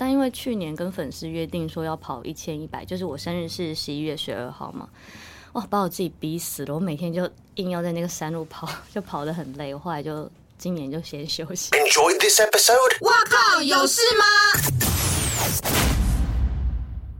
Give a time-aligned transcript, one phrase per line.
[0.00, 4.88] 但因为去年跟粉丝约定说要跑一千一百，就是我生日是十一月十二号嘛，
[5.54, 6.72] 哇，把我自己逼死了。
[6.72, 9.74] 我每天就硬要在那个山路跑， 就跑得很累。
[9.74, 11.72] 我后来就今年就先休息。
[11.72, 13.04] Enjoy this episode。
[13.04, 14.24] 哇靠，有事吗？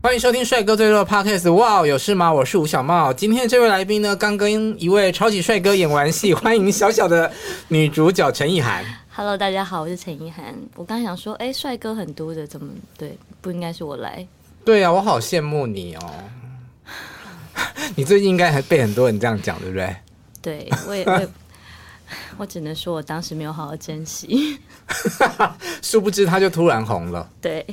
[0.01, 1.53] 欢迎收听帅哥最弱的 Podcast。
[1.55, 2.33] 哇，有事吗？
[2.33, 3.13] 我是吴小茂。
[3.13, 7.33] 今天的这位来宾呢，刚跟一位超级帅哥演完戏，欢迎小小的
[7.67, 8.85] 女主角陈意涵。
[9.19, 10.55] Hello，大家好，我是陈意涵。
[10.77, 13.19] 我刚想说，哎，帅哥很多的，怎么对？
[13.41, 14.25] 不应该是我来？
[14.65, 16.15] 对啊，我好羡慕你哦。
[17.97, 19.97] 你最近应该还被很多人这样讲，对不对？
[20.41, 21.29] 对，我也，我也，
[22.37, 24.57] 我只能说我当时没有好好珍惜。
[25.83, 27.29] 殊不知他就突然红了。
[27.41, 27.67] 对，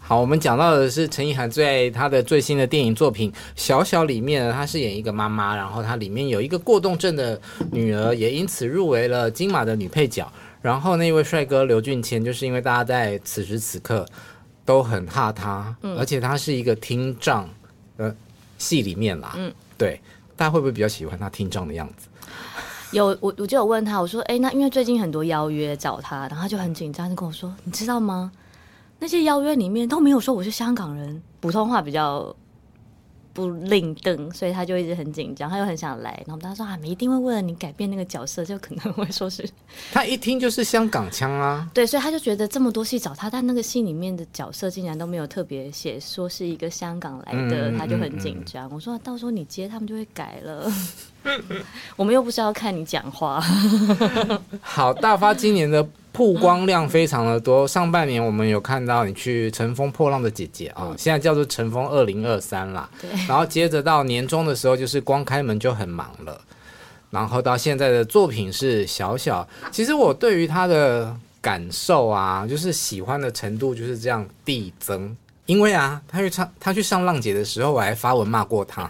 [0.00, 10.28] 好，我们讲到的是陈意涵在她的最新的电影作品《小小》里面呢，他饰演一个妈妈，然后她里面有一个过动症的女儿，也因此入围了金马的女配角。
[10.62, 14.06] 然后那位帅哥刘俊谦，就是因为大家在此时此刻
[14.64, 17.48] 都很怕他，嗯、而且他是一个听障
[17.96, 18.14] 的
[18.58, 20.00] 戏里面啦，嗯，对，
[20.36, 22.08] 大家会不会比较喜欢他听障的样子？
[22.92, 28.30] 有，我我就有问他，我说，哎，那因为最近很多邀约找他，然后他就很紧张，就跟我说，你知道吗？
[28.98, 32.34] 那些邀约里面都没有说我是香港人，普通话比较。
[33.32, 36.22] 不令登，所以他就一直很紧张，他又很想来。
[36.26, 39.48] 然后他说：“啊，你一定会为了你改变那个角色，就可能会说是。
[39.92, 41.68] ”他一听就是香港腔啊。
[41.72, 48.68] 对，所以他就觉得这么多戏找他，但那个戏里面的角色竟然都没有特别写说是一个香港来的，嗯、他就很紧张。
[48.68, 50.72] 嗯、我说：“到时候你接他们就会改了。
[51.96, 53.40] ”我们又不是要看你讲话。
[54.60, 57.66] 好，大发今年的曝光量非常的多。
[57.66, 62.88] 上半年我们有看到你去《乘风破浪的姐姐》啊，现在叫做《乘风二零二三》啦。
[63.00, 63.10] 对。
[63.26, 66.40] 然后接着到年终的时候，就是光开门就很忙了。
[67.10, 69.48] 然后到现在的作品是小小。
[69.70, 75.16] 其实我对于他的感受啊，就是喜欢的程度就是这样递增。
[75.46, 78.88] 因为啊，他去唱，他去上浪姐的时候，我还发文骂过他。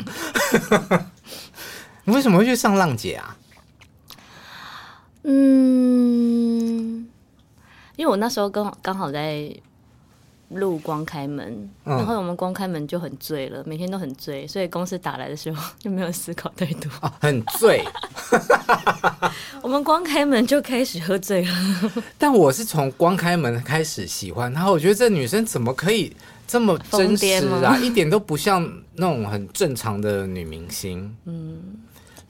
[2.04, 3.36] 你为什么会去上浪姐啊？
[5.22, 6.39] 嗯，
[8.00, 9.54] 因为我那时候刚刚好在
[10.48, 11.52] 录光开门，
[11.84, 16.90] 嗯、然后我们光开门就很醉了，每天都很醉，所以公司打来的时候 就没有思考太多。
[17.02, 17.84] 啊、很醉，
[19.60, 21.54] 我们光开门就开始喝醉了。
[22.16, 26.10] 但我是从光开门开始喜欢，然后我觉得这女生怎么可以
[26.48, 27.26] 这么真实
[27.62, 27.76] 啊？
[27.82, 31.14] 一点都不像那种很正常的女明星。
[31.26, 31.60] 嗯。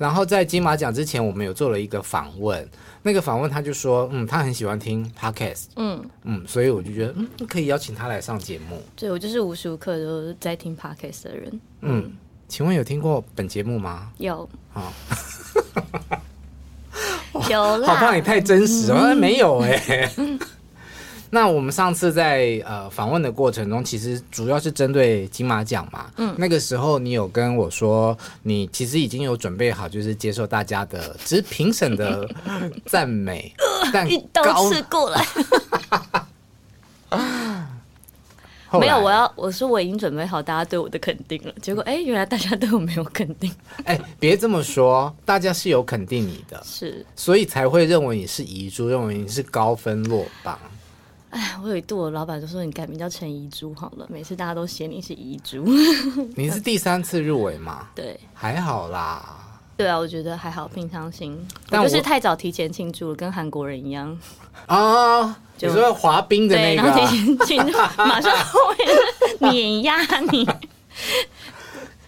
[0.00, 2.66] 然后在金马奖之前，我们有做了一个访问。
[3.02, 8.82] 那个访问他就说，嗯，他很喜欢听 podcast，嗯嗯，所以我就觉得，嗯，可以邀请他来上节目。
[8.96, 11.60] 对，我就是无时无刻都在听 podcast 的人。
[11.82, 12.12] 嗯，嗯，
[12.48, 14.10] 请问有听过本节目吗？
[14.16, 14.48] 有。
[14.72, 14.90] 好，
[17.50, 17.88] 有啦。
[17.92, 20.10] 好怕你太真实哦， 嗯、没有哎、欸。
[21.30, 26.10] 那我们上次在呃访问的过程中，其实主要是针对金马奖嘛。
[26.16, 32.28] 嗯，那个时候你有跟我说，你其实已经有准备好，就是接受大家的，只是评审的
[32.84, 33.54] 赞美，
[33.92, 35.24] 但一刀刺过来。
[38.72, 41.52] 没有，我要我说我已经准备好大家对我的肯定了。
[41.60, 43.52] 结果哎，原来大家对我没有肯定。
[43.84, 50.56] 哎，别这么说，大家是有肯定你的，是，所以才会认为你是遗珠，认为你是高分落榜。
[51.30, 54.06] 哎，我有一度，我老板就说你改名叫陈怡珠好了。
[54.08, 55.64] 每次大家都嫌你是遗珠。
[56.36, 57.88] 你是第三次入围吗？
[57.94, 59.36] 对，还好啦。
[59.76, 61.38] 对啊，我觉得还好，平常心。
[61.68, 64.18] 但我就是太早提前庆祝了，跟韩国人一样。
[64.66, 65.24] 啊，
[65.56, 68.58] 就你说滑冰的那个，然后提前庆祝， 马上后
[69.40, 69.96] 面碾压
[70.32, 70.44] 你。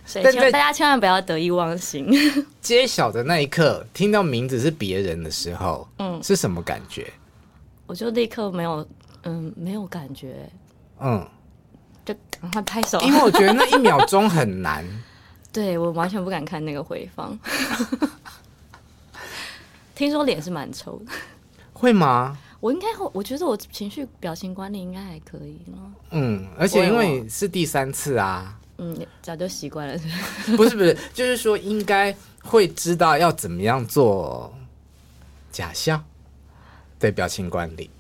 [0.05, 2.13] 所以，大家千万不要得意忘形。
[2.61, 7.11] 揭晓的那一刻，听到名字是别人的时候，嗯，是什么感觉？
[7.87, 8.87] 我就立刻没有。
[9.25, 10.49] 嗯，没有感觉。
[11.01, 11.27] 嗯，
[12.05, 14.85] 就赶快拍手，因为我觉得那一秒钟很难。
[15.53, 17.39] 对，我完全不敢看那个回放。
[19.95, 21.13] 听说脸是蛮臭的，
[21.73, 22.37] 会吗？
[22.61, 25.61] 我应该会，我觉得我情绪表情管理应该还可以。
[26.11, 30.09] 嗯，而且因为是第三次啊，嗯，早就习惯了是
[30.57, 30.67] 不是。
[30.71, 34.53] 不是不是，就是说应该会知道要怎么样做
[35.51, 36.03] 假笑，
[36.99, 37.91] 对表情管理，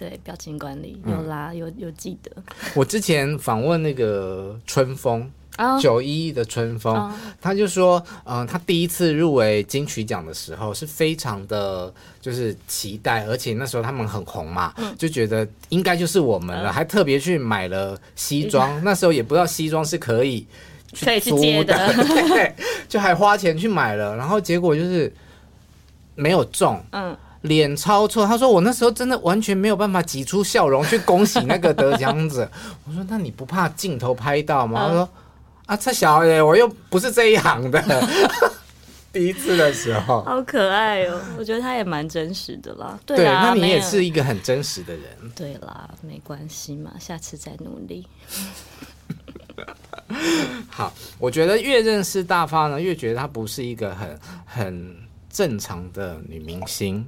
[0.00, 2.30] 对表情管理有啦，嗯、有有记得。
[2.74, 5.30] 我之前访问那个春风。
[5.78, 7.12] 九一的春风，oh.
[7.38, 20.46] 他就说，嗯、呃，他第一次入围金曲奖的时候是非常的，就是期待，而且那时候他们很红嘛，嗯、就觉得应该就是我们了，嗯、还特别去买了西装，嗯、那时候也不知道西装是可以
[20.94, 21.92] 去租的，
[22.28, 22.54] 对，
[22.88, 25.12] 就还花钱去买了，然后结果就是
[26.14, 28.26] 没有中，嗯，脸超臭。
[28.26, 32.50] 他说我那时候真的完全没有办法挤出笑容去恭喜那个得奖者。
[32.86, 34.80] 我说那你不怕镜头拍到吗？
[34.84, 35.08] 嗯、他说。
[35.66, 37.80] 啊，蔡小姐，我又不是这一行的。
[39.12, 41.20] 第一次的时候，好可爱哦！
[41.38, 42.98] 我觉得他也蛮真实的啦。
[43.06, 45.04] 对，对，那你也是一个很真实的人。
[45.36, 48.04] 对啦，没关系嘛，下次再努力。
[50.68, 54.96] 好，我觉得越认识大发呢，越觉得她不是一个很很
[55.30, 57.06] 正常的女明星，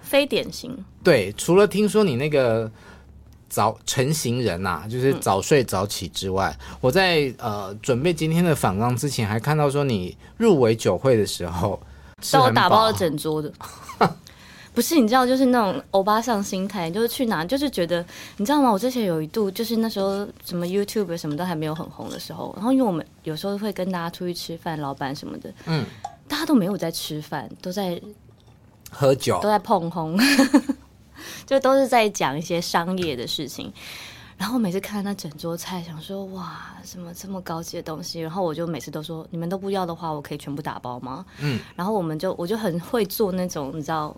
[0.00, 0.76] 非典型。
[1.02, 2.70] 对，除了听说你那个。
[3.52, 11.78] 早成型人呐、啊，就是早睡早起之外，嗯、我在呃准备今天的访纲之前，还看到说你入围酒会的时候，
[12.32, 13.52] 到我打包了整桌的，
[14.72, 18.02] 不是你知道，就是那种欧巴桑心态，就是去哪就是觉得
[18.38, 18.72] 你知道吗？
[18.72, 25.84] 我之前有一度就是那时候什么 YouTube 什么都还没有很红的时候，然后因为我们有时候会跟大家出去吃饭，老板什么的，嗯，
[26.26, 28.00] 大家都没有在吃饭，都在
[28.92, 30.16] 喝酒，都在碰轰。
[31.44, 33.70] 就都是在讲一些商业的事情，
[34.38, 41.24] 然后每次看那整桌菜，想说哇，什么这么高级的东西，然后我就每次都说，你们都不要的话，我可以全部打包吗？
[41.40, 44.16] 嗯，然后我们就我就很会做那种，你知道，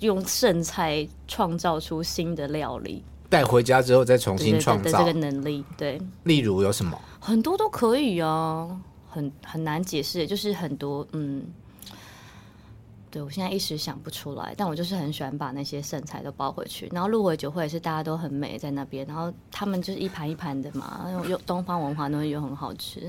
[0.00, 6.00] 用剩菜创造出新的料理，带回家之后再重新创造这个能力，对。
[6.24, 6.98] 例如有什么？
[7.20, 8.68] 很多都可以啊，
[9.08, 11.44] 很很难解释，就是很多嗯。
[13.16, 16.86] 对，我现在一时想不出来，但我就是很喜欢把那些剩菜都包回去。
[16.92, 23.00] 然后入围酒会也是大家都很美在那边，然后他们就是一盘一盘的嘛，又东方文化东西又很好吃。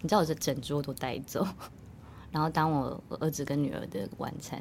[0.00, 1.46] 你知道我这整桌都带走，
[2.32, 4.58] 然后当我儿子跟女儿的晚餐。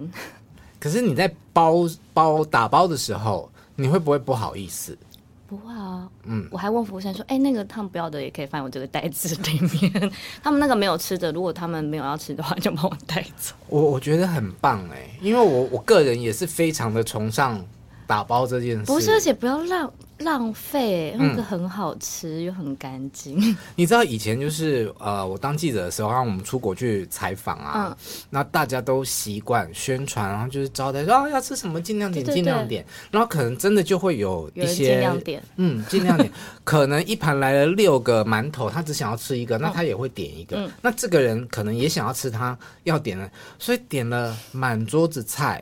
[0.78, 4.98] 可是你在包包打包的时候，你会不会不好意思？
[5.47, 10.12] 不会啊，嗯，我还问服务生说，哎、欸，那个他们不要的也可以放我这个袋子里面。
[10.42, 13.53] 他们那个没有吃的，如果他们没有要吃的话，就帮我带走。
[13.68, 17.63] 我我觉得很棒哎，因为我我个人也是非常的崇尚
[18.07, 18.86] 打包这件事。
[18.86, 19.92] 不是，而且不要浪。
[20.19, 23.38] 浪费，那个很好吃、嗯、又很干净。
[23.75, 27.98] 你知道以前就是呃，我当记者的时候，让我们出国去采访啊，嗯、
[28.30, 32.86] 那大家都习惯宣传，然后就是招待说啊要吃什么尽量点，尽量点。
[33.12, 36.31] 然后可能真的就会有一些尽量点，嗯，尽量点。
[36.63, 40.56] 可能一盘来了六个馒头，他只想要吃一个，那他也会点一个。
[40.56, 43.30] 嗯、那这个人可能也想要吃他要点的，
[43.60, 45.62] 所以点了满桌子菜。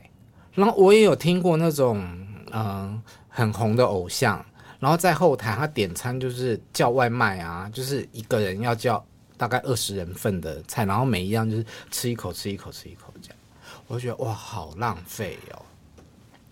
[0.54, 2.08] 然后我也有听过那种
[2.54, 2.62] 嗯。
[2.64, 3.02] 呃
[3.36, 4.46] 很红的偶像，
[4.80, 9.04] 然后在后台他点餐就是叫外卖啊，就是一个人要叫
[9.38, 13.38] 大概二十人份的菜，然后每一样就是吃一口吃一口吃一口这样，
[13.88, 15.60] 我就觉得哇，好浪费哦。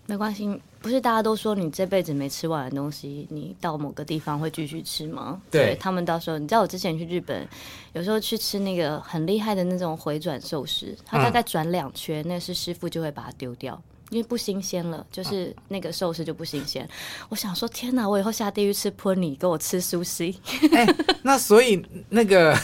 [0.06, 5.40] 没关系，不是大家都说你这辈子没吃完的东西，你到某个地方会继续吃吗？
[5.52, 7.46] 对，他们到时候，你知道我之前去日本，
[7.92, 13.80] 有时候去吃那个很厉害的那种回转寿司，他大概转两圈，嗯、那是师傅就会把它丢掉。
[14.12, 16.84] 因为不新鲜了，就是那个寿司就不新鲜。
[16.84, 16.88] 啊、
[17.30, 18.08] 我想说，天哪！
[18.08, 20.38] 我以后下地狱吃喷你，给我吃苏西。
[20.70, 22.56] 哎、欸，那所以那个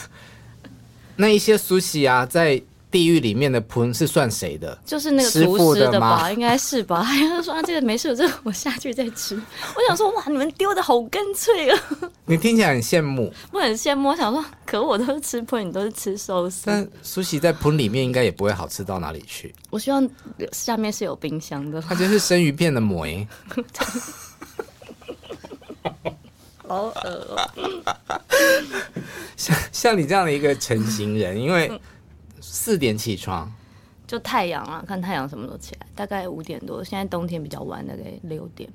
[1.16, 2.62] 那一些苏西啊，在。
[2.90, 4.78] 地狱里面的盆是算谁的？
[4.84, 7.02] 就是那个厨师的吧，应该是吧？
[7.06, 9.34] 他就说啊，这个没事，这个我下去再吃。
[9.36, 11.78] 我想说，哇，你们丢的好干脆啊！
[12.24, 14.08] 你听起来很羡慕，我很羡慕。
[14.08, 16.62] 我想说，可我都是吃盆，你都是吃寿司。
[16.64, 19.54] 但苏西在盆里面应该也不会好吃到哪里去。
[19.70, 20.08] 我希望
[20.52, 21.82] 下面是有冰箱的。
[21.82, 23.06] 它就是生鱼片的膜。
[26.66, 26.94] 好恶
[27.36, 27.50] 哦！
[29.36, 31.70] 像像你这样的一个成型人，因为。
[32.40, 33.52] 四点起床，
[34.06, 36.82] 就太阳啊，看太阳什么时候起来，大概五点多。
[36.82, 38.68] 现在冬天比较晚，大概六点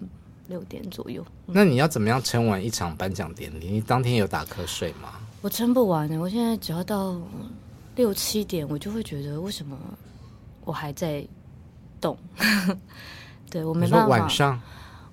[0.48, 1.25] 六点左右。
[1.46, 3.67] 那你要怎么样撑完一场颁奖典礼？
[3.67, 5.13] 你当天有打瞌睡吗？
[5.41, 6.17] 我撑不完呢。
[6.17, 7.15] 我现在只要到
[7.96, 9.77] 六七点，我就会觉得为什么
[10.63, 11.25] 我还在
[12.00, 12.17] 动？
[13.50, 14.08] 对我没办法。
[14.08, 14.62] 晚上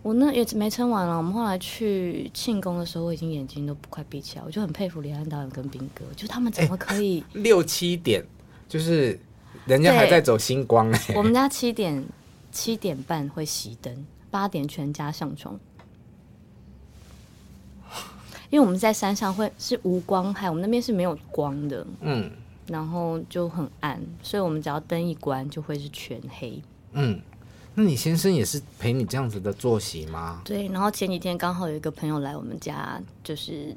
[0.02, 1.16] 我那也没撑完了。
[1.16, 4.44] 我们后来去庆功的时候，我已经眼睛都不快闭起来。
[4.46, 8.24] 我就很佩服李安导演跟斌哥，就他们怎么可以、欸、六七点。
[8.70, 9.18] 就是
[9.66, 11.14] 人家还在走星光哎。
[11.16, 12.02] 我们家七点
[12.52, 15.58] 七点半会熄灯，八点全家上床。
[18.48, 22.30] 因为我们在山上会是无光害，我们那边是没有光的，嗯，
[22.66, 26.62] 然后就很暗，所以我们只要灯一关就会是全黑，
[26.92, 27.20] 嗯。
[27.72, 30.42] 那你先生也是陪你这样子的作息吗？
[30.44, 33.74] 对，然后前几天刚好有一个朋友来我们家，就是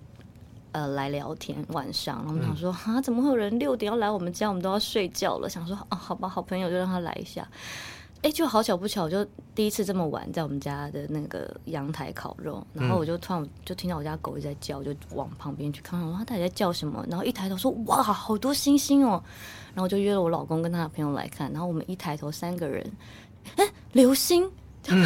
[0.73, 4.49] 呃来聊天，晚上，然后我们想说、嗯、啊，怎么会有人六点要来我们家？
[4.49, 7.47] 我们都要睡觉了，想说啊，好吧，好朋友就让他来一下。
[8.21, 17.05] 哎，就好巧不巧，就第一次这么晚在我们家的那个阳台烤肉，然后我就突然就听到我家狗一直在叫，就往旁边去看，看，它到底在叫什么？
[17.09, 19.21] 然后一抬头说，哇，好多星星哦！
[19.73, 22.89] 然后就约了我老公跟他的朋友来看，然后我们一抬头三个人。
[23.57, 24.49] 哎，流星！
[24.87, 25.05] 嗯、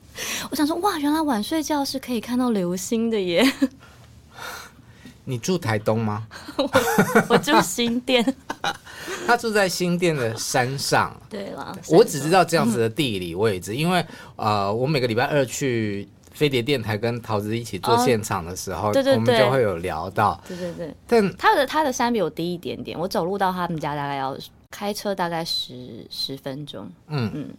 [0.50, 3.42] 我想说，哇，原来晚睡觉是可以看到流星的耶！
[5.28, 6.26] 你住台东吗？
[6.56, 6.70] 我，
[7.28, 8.24] 我住新店。
[9.26, 11.14] 他住在新店的山上。
[11.28, 14.02] 对了，我只知道这样子的地理位置，嗯、因为
[14.36, 20.42] 呃，我每个礼拜二去飞碟电台跟桃子一起做现场的时候，哦、对对对，我们就会有聊到。
[20.48, 24.34] 对对对，但他的他的山比我低一点点，我走路到他们家大概要
[24.70, 26.90] 开车大概十十分钟。
[27.08, 27.44] 嗯嗯。
[27.50, 27.54] 嗯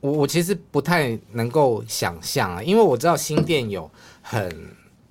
[0.00, 3.90] 我我其实不太能够想象啊，因为我知道新店有
[4.20, 4.50] 很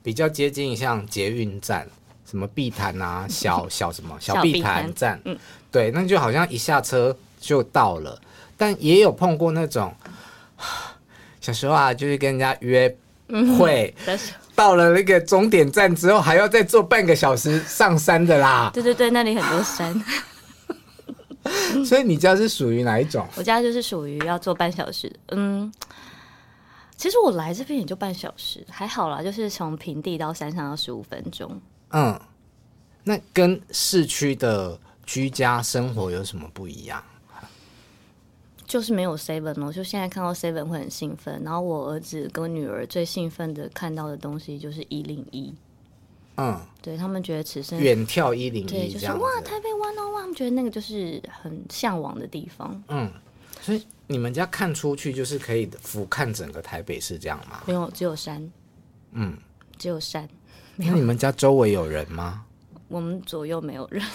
[0.03, 1.87] 比较接近像捷运站，
[2.29, 5.35] 什么碧潭啊， 小小什么小碧潭站，嗯，
[5.71, 8.21] 对，那就好像一下车就到了。
[8.55, 9.91] 但也有碰过那种，
[11.41, 12.95] 小时候啊，就是跟人家约
[13.57, 14.19] 会，嗯、
[14.53, 18.69] 到了那个终点站之后，还要再坐半个小时上山的啦。
[18.73, 20.03] 对对对，那里很多山。
[21.85, 23.27] 所以你家是属于哪一种？
[23.35, 25.13] 我家就是属于要坐半小时。
[25.31, 25.69] 嗯，
[27.03, 31.59] 其实我来这边也就半小时，还好啦，就是从平地到山上要十五分钟。
[31.89, 32.17] 嗯，
[33.03, 37.03] 那跟市区的居家生活有什么不一样？
[38.65, 41.43] 就是没有 seven 哦，就现在看到 seven 会很兴奋。
[41.43, 45.53] 然后我儿子跟女儿最兴奋的看到的东西就是一零一。
[46.37, 52.81] 嗯，对他们觉得此生远眺一零一，对，就是哇，台北 One on One，他们觉得那个就是很向往的地方。
[52.87, 53.11] 嗯，
[53.59, 57.63] 所以你们家看出去就是可以俯瞰整个台北市这样吗？
[57.65, 58.51] 没有，只有山。
[59.13, 59.35] 嗯，
[59.79, 60.29] 只有山。
[60.75, 62.45] 那你们家周围有人吗？
[62.89, 64.05] 我们左右没有人，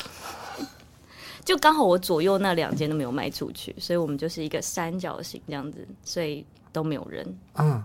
[1.45, 7.39] 就刚好我左右那两间都没有卖出去，所以我们就是一个三角形这样子，所以都没有人。
[7.55, 7.83] 嗯。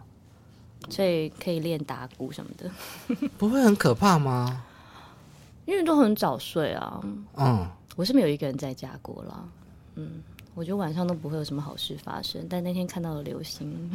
[0.89, 2.69] 所以可以练打鼓什么的，
[3.39, 4.63] 不会很可怕吗？
[5.65, 7.01] 因为都很早睡啊。
[7.37, 9.49] 嗯，我是没有一个人在家过了。
[9.95, 10.21] 嗯，
[10.55, 12.45] 我觉得晚上都不会有什么好事发生。
[12.49, 13.89] 但那天看到了流星。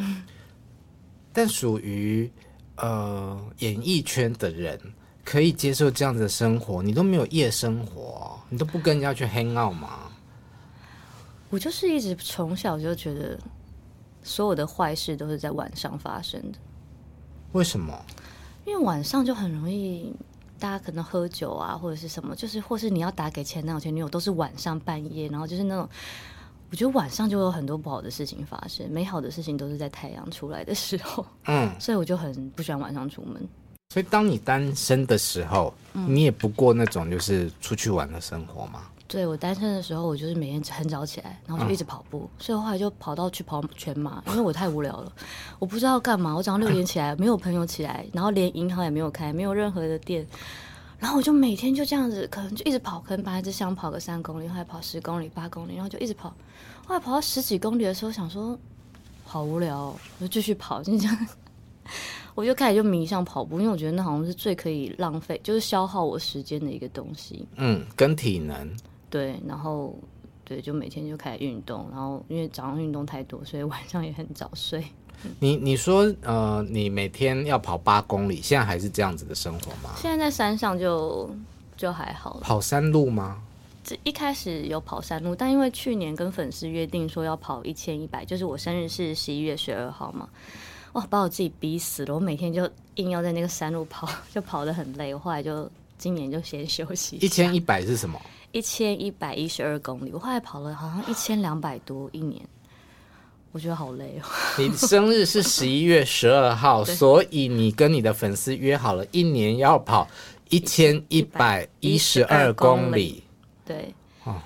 [1.32, 2.30] 但属于
[2.76, 4.80] 呃演艺圈的人
[5.24, 10.10] 可以接受这样子的生活，你都没有夜生活，你都不跟人家去 hang out 吗？
[11.50, 13.38] 我就是一直从小就觉得
[14.22, 16.58] 所有的坏事都是在晚上发生的。
[17.52, 17.98] 为什么？
[18.66, 20.12] 因为晚上就很容易，
[20.58, 25.88] 大家可能喝酒啊，或者是什么，就是或是你要打给前男友、前女友，都是晚上半夜，然后就是那种，
[26.70, 31.24] 我觉得晚上就有很多不好的事情发生，美好的事情都是在太阳出来的时候。
[31.46, 33.46] 嗯， 所以我就很不喜欢晚上出门。
[33.94, 38.82] 所以当你单身的时候，嗯，你也不过那种就是出去玩的生活吗？
[39.06, 45.10] 对，我单身的时候，我就是每天很早起来，然后就一直跑步，嗯、所以后来就跑到去跑全马，因为我太无聊了，
[45.58, 46.36] 我不知道干嘛。
[46.36, 50.26] 我早上六点起来，没有朋友起来，然后连银行也没有开，没有任何的店，
[50.98, 56.34] 然后我就每天就这样子，可能就一直跑，可能本来只想跑个三公里，后来跑十公里、八公里，然后就一直跑。
[56.86, 58.58] 后来跑到十几公里的时候，想说
[59.24, 61.26] 好无聊，我就继续跑，就这样，
[62.34, 67.46] 我就开始就迷上跑步，因为我觉得那好像是最可以浪费，就是消耗我时间的一个东西。
[67.56, 68.68] 嗯，跟体能。
[69.08, 69.96] 对，然后
[70.44, 74.84] 对，就每天就开始运动，然后因为早上运动太多，所以晚上也很早睡。
[75.40, 79.94] 你你说呃，你每天要跑八公里，现在还是这样子的生活吗？
[79.96, 81.30] 现在在山上就
[81.76, 82.40] 就还好了。
[82.40, 83.42] 跑山路吗？
[83.84, 90.28] 这一开始有跑山路，但因为去年跟粉丝约定说要跑一千一百，就是我生日是十一月十二号嘛，
[90.92, 92.14] 哇，把我自己逼死了。
[92.14, 95.14] 我每天就硬要在那个山路跑， 就跑得很累。
[95.14, 97.24] 我后来就今年就先休息一。
[97.24, 98.20] 一千一百是什么？
[98.52, 102.42] 一千一百一十二公里，我后来跑了好像一千两百多一年，
[103.58, 104.28] 我觉得好累哦。
[104.56, 110.06] 你生日是十一月十二号， 所以你跟你的粉丝约好了一年要跑
[110.48, 113.24] 一千一百一十二公里。
[113.66, 114.36] 对，哦，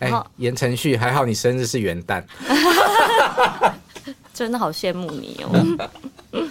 [0.00, 2.20] 哎，言承旭，还好你生日是元旦，
[4.34, 6.50] 真的好羡慕你哦。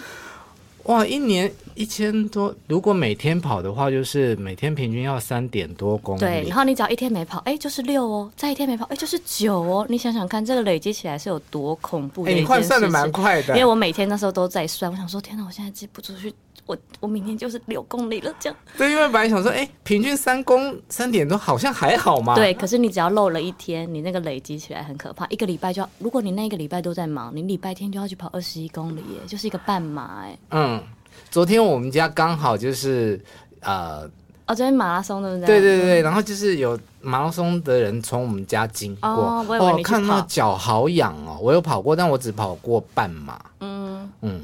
[0.84, 6.20] 哇，一年一千多，如果每天跑的话，就是每天平均要三点多公里。
[6.20, 9.86] 对，然后你只要一天没跑，哎，就是六哦；再一天没跑，哎，就是九哦。
[9.88, 12.32] 你想想看，这个累积起来是有多恐怖的。
[12.32, 16.34] 你换算的蛮快的，因为我每天那时候都在算，我想说，天哪，我现在记不出去，
[16.66, 18.58] 我我明天就是六公里了，这样。
[18.76, 22.34] 对，因为本来想说，哎，平均三公三点多，好像还好嘛。
[22.34, 25.24] 对，可是你只要漏了一天，你那个累积起来很可怕。
[25.28, 30.38] 一个礼拜就要，如果你那一个礼拜都在忙，你礼拜天就要去跑二十一公里，耶，就是一个半马，哎。
[30.50, 30.82] 嗯。
[31.30, 33.20] 昨天我们家刚好就是
[33.60, 34.02] 呃，
[34.46, 35.46] 哦，昨天马拉松对不对？
[35.46, 41.38] 对对对，然后就是有马拉松的人从我们家经过，哦，我，我看到脚好痒哦。
[41.40, 44.40] 我有跑过，但我只跑过半马，嗯嗯，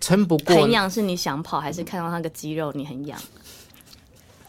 [0.00, 0.62] 撑不过。
[0.62, 3.18] 很痒是你想跑，还是看到那个肌肉你很痒？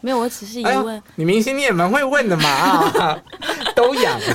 [0.00, 0.96] 没有，我只是疑问。
[0.96, 3.22] 哎，你明星你也蛮会问的嘛啊，
[3.74, 4.20] 都痒。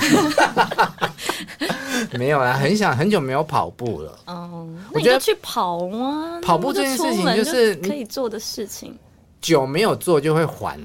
[2.18, 4.18] 没有啦，很想很久没有跑步了。
[4.26, 6.40] 哦，我觉得去跑吗？
[6.42, 8.96] 跑步这件事情就是可以做的事情。
[9.40, 10.78] 久没有做就会还。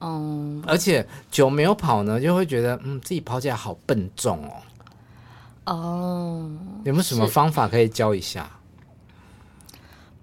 [0.00, 4.52] 嗯，而且久没有跑呢，就会觉得嗯，自己跑起来好笨重哦。
[5.72, 6.50] 哦，
[6.84, 8.50] 有没有什么方法可以教一下？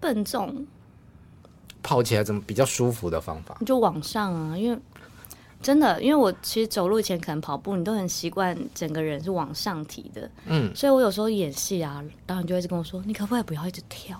[0.01, 0.65] 笨重，
[1.81, 3.55] 跑起来怎么比较舒服的方法？
[3.59, 4.77] 你就往上啊，因为。
[5.61, 14.17] 真的，因为我其实走路以前可能跑步，你都很习惯整个人是往上提的，嗯，所以我有时候演戏啊，导演就会一直跟我说：“你可不可以不要一直跳？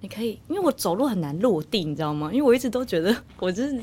[0.00, 2.30] 你可以，因为我走路很难落地，你知道吗？
[2.30, 3.82] 因为我一直都觉得我就是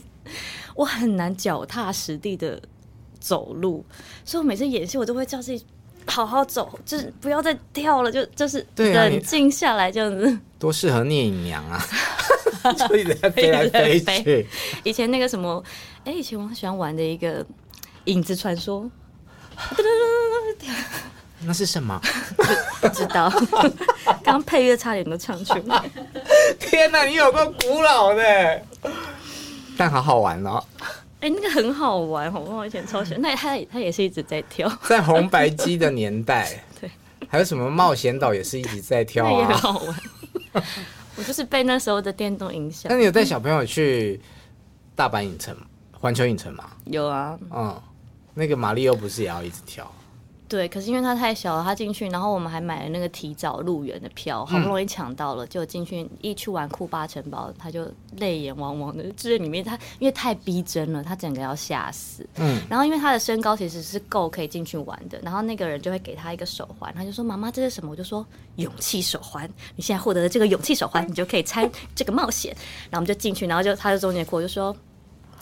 [0.76, 2.62] 我很难脚踏实地的
[3.20, 3.84] 走路，
[4.24, 5.66] 所以我每次演戏我都会叫自己
[6.06, 10.38] 好好走，就是不要再跳了，就就是冷静下来这样子。
[10.60, 11.80] 多适合聂隐娘啊！
[12.88, 14.46] 所以在飞来飞去。
[14.84, 15.64] 以前那个什么。
[16.08, 17.46] 哎，以前我很喜欢玩的一个
[18.06, 18.90] 影子传说，
[21.42, 22.00] 那是什么？
[22.80, 23.30] 不知道。
[24.24, 25.84] 刚配乐差点都唱出来。
[26.58, 28.62] 天哪，你有个古老的，
[29.78, 30.64] 但好好玩哦。
[31.20, 32.66] 哎，那个很好玩，好不好？
[32.66, 33.22] 以前超喜欢。
[33.22, 36.64] 那他他也是一直在跳，在红白机的年代。
[36.80, 36.90] 对。
[37.28, 40.64] 还有什么冒险岛也是一直在跳啊，也很好玩。
[41.18, 42.90] 我就是被那时候的电动影响。
[42.90, 44.22] 那你有带小朋友去
[44.96, 45.66] 大阪影城吗？
[46.00, 47.82] 环球影城嘛，有啊，嗯，
[48.34, 49.92] 那个马里欧不是也要一直跳？
[50.50, 62.26] 对，可是因为他太小了，他进去，然后我们还买了那个提早入园的票，好不容易抢到了，就进去一去玩库巴城堡，他就泪眼汪汪的，就是里面他因为太逼真了，他整个要吓死。
[62.38, 72.56] 嗯，然后因为他的身高其实是够可以进去玩的，然后那个人就会给他一个手环，他就说：“妈妈，这是什么？”我就说：“勇气手环，你现在获得的这个勇气手环，你就可以参这个冒险。”
[72.90, 74.74] 然后我们就进去，然后就他就中间哭，就说。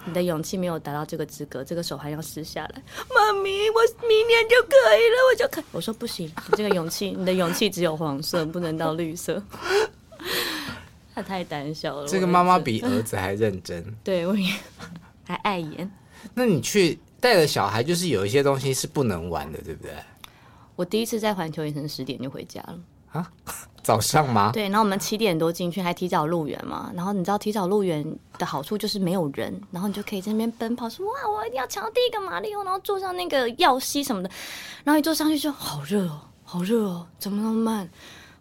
[0.05, 2.83] 你的勇气没有达到这个资格，这个手还要撕下来。
[3.13, 5.63] 妈咪，我明年就可以了，我就可以。
[5.71, 9.41] 我说不行，你这个勇气，你的勇气只有黄色，不能到绿色。
[11.13, 12.07] 他太胆小了。
[12.07, 13.83] 这个妈妈比儿子还认真。
[14.03, 14.53] 对，我也
[15.23, 15.89] 还碍眼。
[16.33, 19.91] 那你去带了小孩，就是有一些东西是不能玩的，对不对？
[20.75, 22.77] 我第一次在环球影城十点就回家了。
[23.15, 23.31] 啊？
[23.81, 24.49] 早上吗？
[24.51, 26.91] 对，然后我们七点多进去，还提早入园嘛。
[26.95, 28.03] 然后你知道提早入园
[28.39, 34.29] 的好处就是没有人，然后你就可以在那边奔跑，说哇，我一定要抢到第一个马里奥，然后坐上那个耀西什么的。
[34.83, 37.87] 然后一坐上去就好热哦，好热哦，怎么那么慢？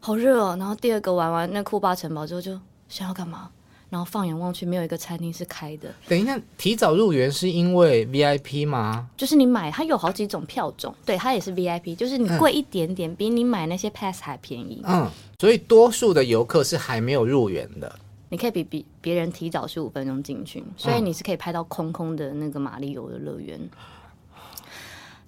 [0.01, 0.57] 好热哦。
[0.59, 2.59] 然后第二个玩完那库巴城堡之后，就
[2.89, 3.51] 想要干嘛？
[3.95, 5.89] 然后放眼望去，没有一个餐厅是开的。
[6.09, 9.09] 等一下，提早入园是因为 VIP 吗？
[9.17, 14.83] 就是你买，它有好几种票种，对，它也是 VIP，就是你贵一点点，嗯、比你买那些 Pass 还便宜。
[14.85, 17.95] 嗯，所以多数的游客是还没有入园的。
[18.31, 23.57] 你可以比比别人提早十五分钟进去，所以你是可以拍到空空的那个马里欧的乐园。
[23.61, 24.41] 嗯、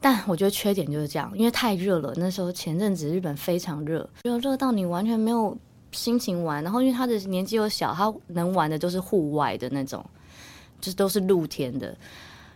[0.00, 2.12] 但我觉得缺点就是这样，因为太热了。
[2.16, 5.56] 那时候前阵子日本非常热，就热到你完全没有。
[5.96, 10.04] 心情玩，然后因为他的年纪又小，他能玩的就是户外的那种，
[10.80, 11.86] 就是都是露天的。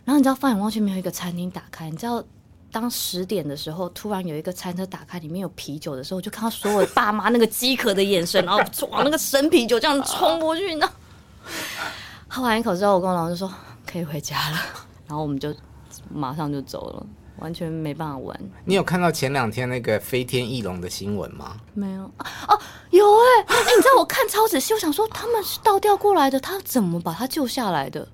[0.05, 1.89] 然后你知道，放眼望去没有一个餐厅打开。
[1.89, 2.23] 你知道，
[2.71, 10.91] 当十点的时候，突然有一个餐车打开，里面有啤酒的时候，我就看到所有爸妈那个饥渴的眼神， 然后往那个生啤酒这样冲过去，你知道。
[12.27, 13.51] 喝完一口之后，我跟我老公就说
[13.85, 14.57] 可以回家了，
[15.07, 15.53] 然后我们就
[16.09, 17.05] 马上就走了。
[17.41, 18.39] 完全没办法玩。
[18.63, 21.57] 你有看到前两天那个飞天翼龙的新闻吗？
[21.73, 22.03] 没有
[22.47, 22.59] 哦，
[22.91, 28.07] 有哎、欸，哎、欸，你知道我看超仔细，我想说他们是倒吊过来的，他怎么把他救下来的？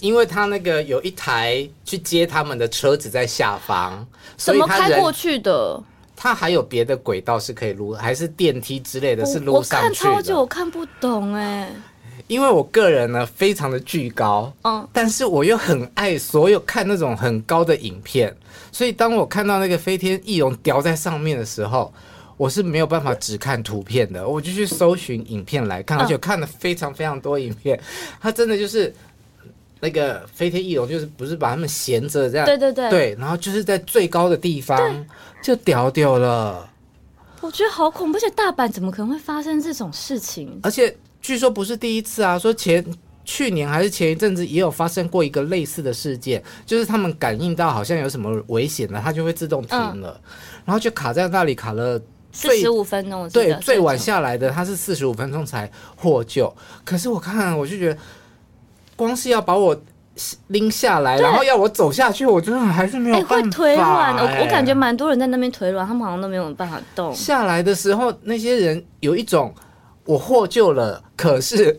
[0.00, 5.82] 因为他那个有一台去接他们的车子在下方，怎么开过去的？
[6.14, 10.10] 他还有别的轨道是可以撸，还是电梯之类的是撸上去的？
[10.10, 11.72] 我看超久，我看不懂哎、欸。
[12.26, 18.36] 因为我个人呢非常的巨高，嗯，但是我又很爱所有看那种很高的影片。
[18.70, 21.92] 所以当我看到那个飞天翼龙吊在上面的时候，
[22.36, 27.80] 我是没有办法只看图片的，我就去搜寻影片来看，而且看了非常非常多影片，
[28.20, 28.94] 它真的就是
[29.80, 35.06] 那个飞天翼龙，就是不是把它们衔着这样，对对对，对，然后就是在最高的地方
[35.42, 36.68] 就掉掉了。
[37.40, 40.58] 我觉得好恐怖，而且大阪怎么可能会发生这种事情？
[40.62, 42.84] 而且据说不是第一次啊，说前
[43.30, 50.30] 去年还是前一阵子也有发生过一个类似的事件，就是他们感应到好像有什么危险了，它就会自动停了，嗯、
[50.64, 52.00] 然后就卡在那里卡了
[52.32, 53.28] 四十五分钟。
[53.28, 56.50] 对，最晚下来的他是四十五分钟才获救。
[56.86, 58.00] 可是我看我就觉得，
[58.96, 59.78] 光是要把我
[60.46, 63.42] 拎下来，然后要我走下去，我真的还是没有办法、欸。
[63.42, 67.14] 会腿软，我我感觉蛮多人在那边腿软，他们好像都没有办法动。
[67.14, 69.54] 下来的时候，那些人有一种
[70.06, 71.78] 我获救了，可是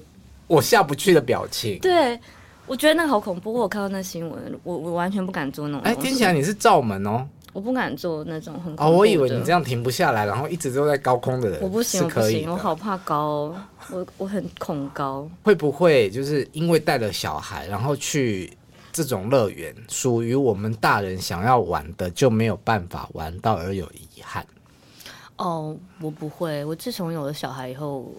[0.50, 1.80] 我下不去的表情。
[1.80, 2.20] 对，
[2.66, 3.54] 我觉得那个好恐怖。
[3.54, 5.82] 我看到那新闻，我我完全不敢做那种。
[5.86, 7.26] 哎、欸，听起来你是罩门哦。
[7.52, 13.56] 我不敢做那种很哦，我以为你这样停不下来，然后一直都在高空的人，我不行，我不行，我好怕高哦，
[13.92, 15.28] 我我很恐高。
[15.44, 18.56] 会不会就是因为带了小孩，然后去
[18.92, 24.46] 这种乐园，属于我们大人想要玩的，就没有办法玩到而有遗憾？
[25.38, 28.14] 哦，我不会，我自从有了小孩以后，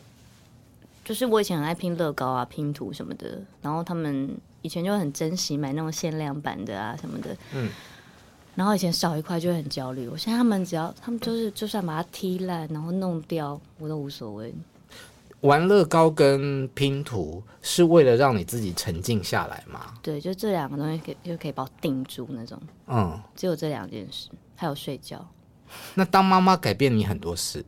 [1.05, 4.31] 就是我以前很爱拼乐高啊、拼图什么的，然后他们
[4.63, 7.69] 以前就很珍惜买那种限量版的啊什么的，嗯。
[8.57, 14.53] 然后以前少一块就会很焦虑，我现在他们只要他们就是就算把它踢烂，然后弄掉，我都无所谓。
[15.43, 19.95] 玩乐高跟拼图是为了让你自己沉静下来吗？
[20.03, 22.61] 对，就这两个东西可以就可以把我定住那种。
[22.89, 25.27] 嗯，只有这两件事，还有睡觉。
[25.95, 27.65] 那当妈妈改变你很多事？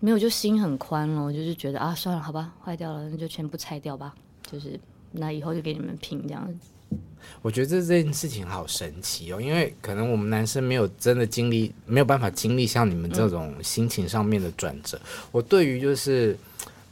[0.00, 4.14] 没有，就心很宽了，我就是觉得啊，算了，好吧，坏掉了，那就全部拆掉吧。
[4.50, 4.80] 就是
[5.12, 6.96] 那以后就给你们拼这样子。
[7.42, 14.98] 我觉得这件事情好神奇哦，因为可能我们男生没有真的经历，没有办法经历像你们这种心情上面的转折。
[15.30, 16.36] 我对于就是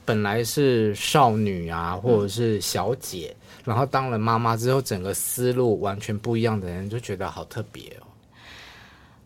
[0.04, 8.06] 本来是少女啊，或者是小姐，然后当了妈妈之后，整个思路完全不一样的人，就觉得好特别哦。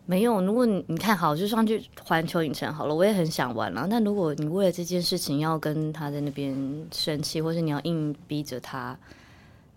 [0.07, 3.87] 没有，如果你你看好，就上去环球影城好了，我也很想玩了。
[3.91, 6.55] 但如果你为了这件事情要跟他在那边
[6.93, 8.97] 生气，或是你要硬逼着他。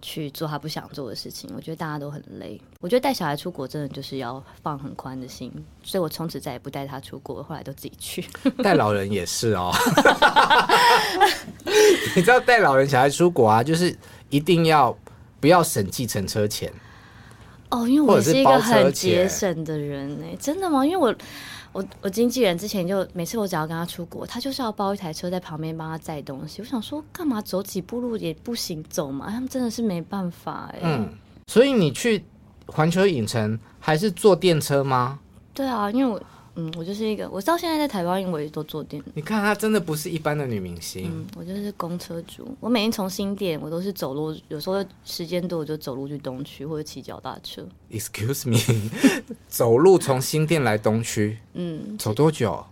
[0.02, 2.62] 去做他不想做的事情，我觉得大家都很累。
[2.80, 8.24] 我觉得带小孩出国真的就是要放很宽的心，所以我从此再也不带他出国，后来都自己去。
[8.62, 9.74] 带老人也是哦，
[12.16, 13.98] 你知道带老人小孩出国啊，就是
[14.30, 14.96] 一定要
[15.40, 16.72] 不要省计程车钱
[17.69, 20.38] 哦，因为我是一个很节省的人呢、欸。
[20.39, 20.86] 真的吗？
[20.86, 21.15] 因为我。
[21.75, 26.62] 我我经纪人之前就每次我只要跟他出国，他就是要包一台车在旁边帮他载东西。
[26.62, 29.30] 我想说，干嘛走几步路也不行走嘛？
[29.30, 30.80] 他们真的是没办法哎。
[30.84, 31.10] 嗯，
[31.47, 32.23] 所以你去
[32.67, 35.19] 环球影城还是坐电车吗？
[35.54, 36.21] 对啊，因为我。
[36.56, 39.04] 嗯，我就是一个，我到现在在台湾，因为我也都坐电。
[39.13, 41.12] 你看，她真的不是一般的女明星。
[41.13, 42.56] 嗯，我就是公车主。
[42.60, 47.68] 我每天从新店，我都是走路，有时候时间多，我就走路去东区或者骑脚踏车。
[47.91, 48.89] Excuse me，
[49.48, 52.65] 走路从新店来东区，嗯，走多久？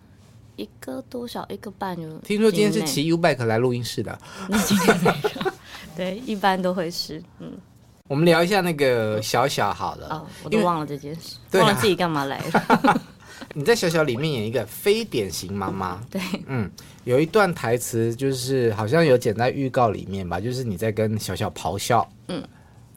[0.55, 2.07] 一个多小，一个半就。
[2.19, 4.17] 听说今天是骑 U bike 来录音室的。
[4.47, 5.51] 那今天没有。
[5.97, 7.21] 对，一般都会是。
[7.39, 7.51] 嗯，
[8.07, 10.07] 我们聊一下那个小小好了。
[10.09, 13.01] 哦，我都忘了这件事，忘了自己干嘛来了。
[13.53, 16.69] 你在小小里面演一个非典型妈妈，对，嗯，
[17.03, 22.43] 有一段台词就是好像有剪在预告里面吧，就是你在跟小小咆哮，嗯，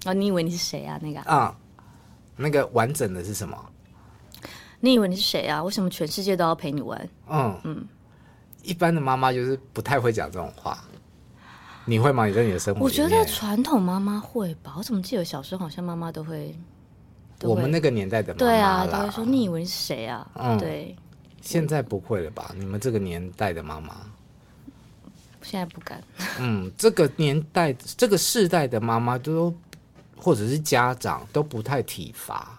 [0.04, 0.98] 哦，你以为你是谁啊？
[1.02, 1.84] 那个啊、嗯，
[2.36, 3.56] 那个完整的是什么？
[4.80, 5.62] 你以为你是谁啊？
[5.62, 7.08] 为什么全世界都要陪你玩？
[7.28, 7.86] 嗯嗯，
[8.62, 10.82] 一般的妈妈就是不太会讲这种话，
[11.84, 12.26] 你会吗？
[12.26, 16.54] 你在你的生活，我觉得传统妈妈会吧，我怎么记得小时候好像妈妈都会。
[17.42, 20.26] 我们那个年代的妈妈对啊，都会说你以为是谁啊？
[20.34, 20.96] 嗯，对。
[21.42, 22.52] 现在不会了吧？
[22.58, 23.94] 你们这个年代的妈妈，
[25.42, 26.02] 现在不敢。
[26.40, 29.54] 嗯，这个年代、这个世代的妈妈都，
[30.16, 32.56] 或者是家长都不太体罚。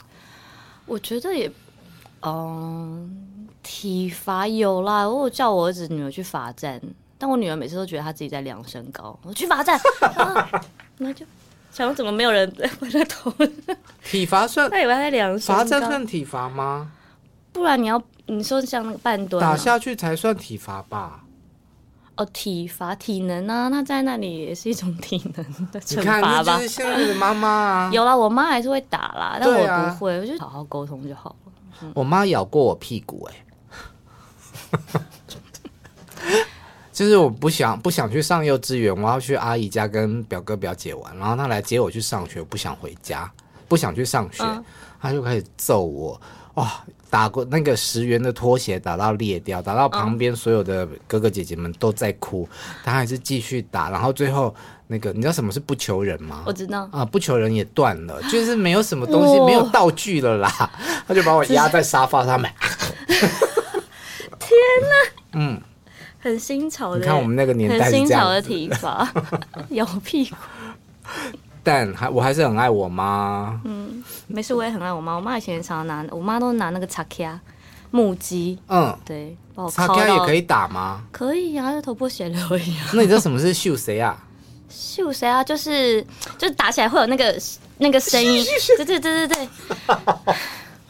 [0.85, 1.51] 我觉得也，
[2.21, 5.05] 嗯，体罚有啦。
[5.09, 6.81] 我有叫我儿子女儿去罚站，
[7.17, 9.19] 但我女儿每次都觉得她自己在量身高。
[9.23, 9.77] 我去罚站，
[10.15, 10.63] 啊，
[10.97, 11.25] 那就。
[11.71, 13.31] 想怎么没有人在我的头？
[14.03, 14.69] 体罚算？
[14.71, 15.37] 那以为他在量。
[15.39, 16.91] 罚站算体罚吗？
[17.51, 21.23] 不然你要你说像那个半蹲、啊、打下去才算体罚吧？
[22.15, 26.59] 哦，体罚体能啊，那在那里也是一种体能的惩罚吧？
[26.59, 31.51] 是现在的妈妈啊，有啦，我妈还是会打啦，但我不会，啊、我就好好沟通就好了。
[31.83, 33.35] 嗯、我妈咬过我屁股、欸，
[34.93, 35.01] 哎。
[36.97, 43.31] 就是我不想不想去上幼稚园，我要去阿姨家跟表哥表姐玩，然后他来接我去上学，我不想回家，
[43.67, 44.65] 不想去上学，嗯、
[44.99, 46.19] 他就开始揍我，
[46.55, 46.83] 哇！
[47.07, 52.49] 打过那个十元的拖鞋，打到裂掉，打到旁边所有的哥哥姐姐们都在哭，
[52.83, 54.53] 他还是继续打，然后最后
[54.87, 56.41] 那个你知道什么是不求人吗？
[56.47, 60.49] 我知道啊，不求人也断了，就是没有什么东西，没有道具了啦，
[61.07, 62.51] 他就把我压在沙发上面。
[64.39, 64.49] 天
[64.81, 65.61] 哪，嗯，
[66.19, 69.07] 很新潮的，你看我们那个年代很新潮的体罚，
[69.71, 70.35] 咬屁股。
[71.63, 73.59] 但还我还是很爱我妈。
[73.65, 75.15] 嗯，没事，我也很爱我妈。
[75.15, 77.39] 我妈以前常常拿，我妈都拿那个叉卡
[77.91, 78.57] 木屐。
[78.67, 79.35] 嗯，对，
[79.71, 81.03] 叉卡也可以打吗？
[81.11, 82.87] 可以啊，就头破血流一样。
[82.93, 84.17] 那你知道什么是秀谁啊？
[84.69, 85.43] 秀谁啊？
[85.43, 86.01] 就是
[86.37, 87.37] 就是打起来会有那个
[87.77, 88.45] 那个声音。
[88.77, 89.47] 对对对对对。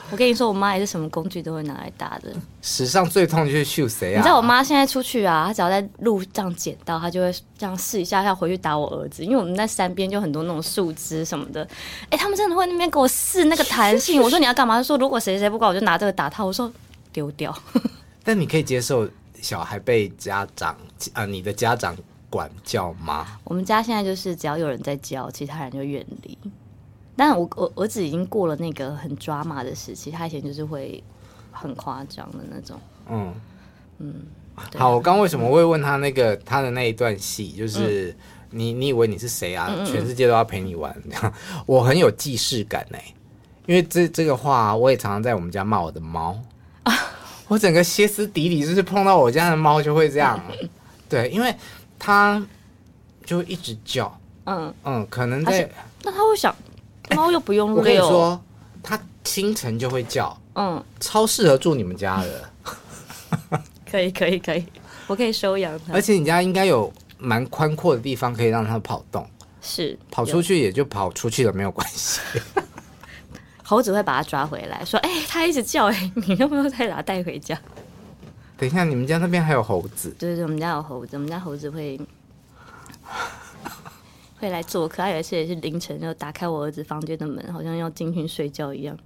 [0.10, 2.34] 我跟你说，我妈也是什么工具都会拿来打的。
[2.62, 4.17] 史上最痛就是秀谁啊？
[4.17, 9.26] 你知道我妈现在出去啊，她只要在路上捡到，她就会这样试一下，要回去打我儿子。
[9.26, 11.62] 因为我们在山边就很多那种树枝什么的，
[12.04, 14.22] 哎、欸，他们真的会那边给我试那个弹性。
[14.22, 14.76] 我说你要干嘛？
[14.76, 16.43] 她说如果谁谁不管，我就拿这个打他。
[16.43, 16.72] 我说
[17.12, 17.54] 丢掉。
[18.24, 19.10] 但你可以接受
[19.41, 20.72] 小孩被家长
[21.13, 21.96] 啊、呃，你的家长
[22.30, 23.28] 管教吗？
[23.43, 26.38] 我们家现在就是只要有人在教，其他人就远离。
[27.17, 31.03] 但我我儿子已经过了那个很抓马的时期，他以前就是会
[31.51, 32.80] 很夸张的那种。
[33.10, 33.34] 嗯
[33.97, 34.13] 嗯，
[34.75, 38.15] 好，我刚为什么会问他那个他的那一段戏，就是、嗯、
[38.51, 39.67] 你你以为你是谁啊？
[39.69, 40.95] 嗯嗯全世界都要陪你玩，
[41.65, 42.97] 我很有既视感呢。
[43.65, 46.39] 因为这这个话，我也常常在我们家骂我的猫
[46.84, 46.93] 啊，
[47.49, 50.39] 我整个歇斯底里，就是碰到我家的猫就会这样。
[51.10, 51.53] 对，因为
[51.97, 52.45] 它
[53.25, 55.67] 就一直叫，嗯嗯，可能在
[56.03, 56.56] 那他会想。
[57.15, 57.78] 猫又不用遛。
[57.78, 58.41] 我跟你说，
[58.84, 62.50] 它清晨就会叫，嗯，超适合住你们家的。
[63.89, 64.65] 可以可以可以，
[65.08, 65.93] 我可以收养它。
[65.93, 69.28] 而且你家应该有蛮宽阔的地方可以让它跑动，
[69.62, 72.20] 是跑出去也就跑出去了，没有关系。
[73.63, 77.58] 猴子会把它抓回来，说：“哎、欸，它一直叫，哎，你要不要再把它带回家？”
[78.58, 80.10] 等一下，你们家那边还有猴子？
[80.17, 82.00] 对对对，我们家有猴子，我们家猴子会。
[84.39, 88.97] 会来做客，他有一次也是凌晨就打开我儿子房间的门，好像要进去睡觉一样。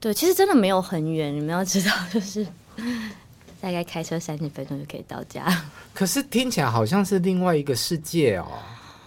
[0.00, 2.46] 对，其实真的没有很远，你们要知道，就是
[3.60, 5.44] 大概开车三十分钟就可以到家。
[5.92, 8.46] 可是听起来好像是另外一个世界哦。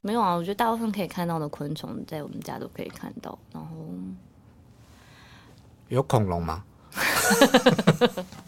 [0.03, 3.37] 没有啊，我觉得大部分可以看到的昆虫在我们家都可以看到。
[3.53, 3.69] 然后
[5.89, 6.63] 有恐龙吗？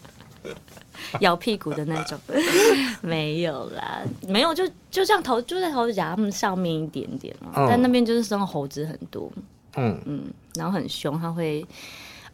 [1.20, 2.18] 咬屁股的那种，
[3.02, 9.30] 没有啦，没有，就就这样头就在头夹他们上面一点点嘛，嗯、但那边就是生猴子很多，
[9.76, 10.24] 嗯嗯，
[10.54, 11.64] 然后很凶，他会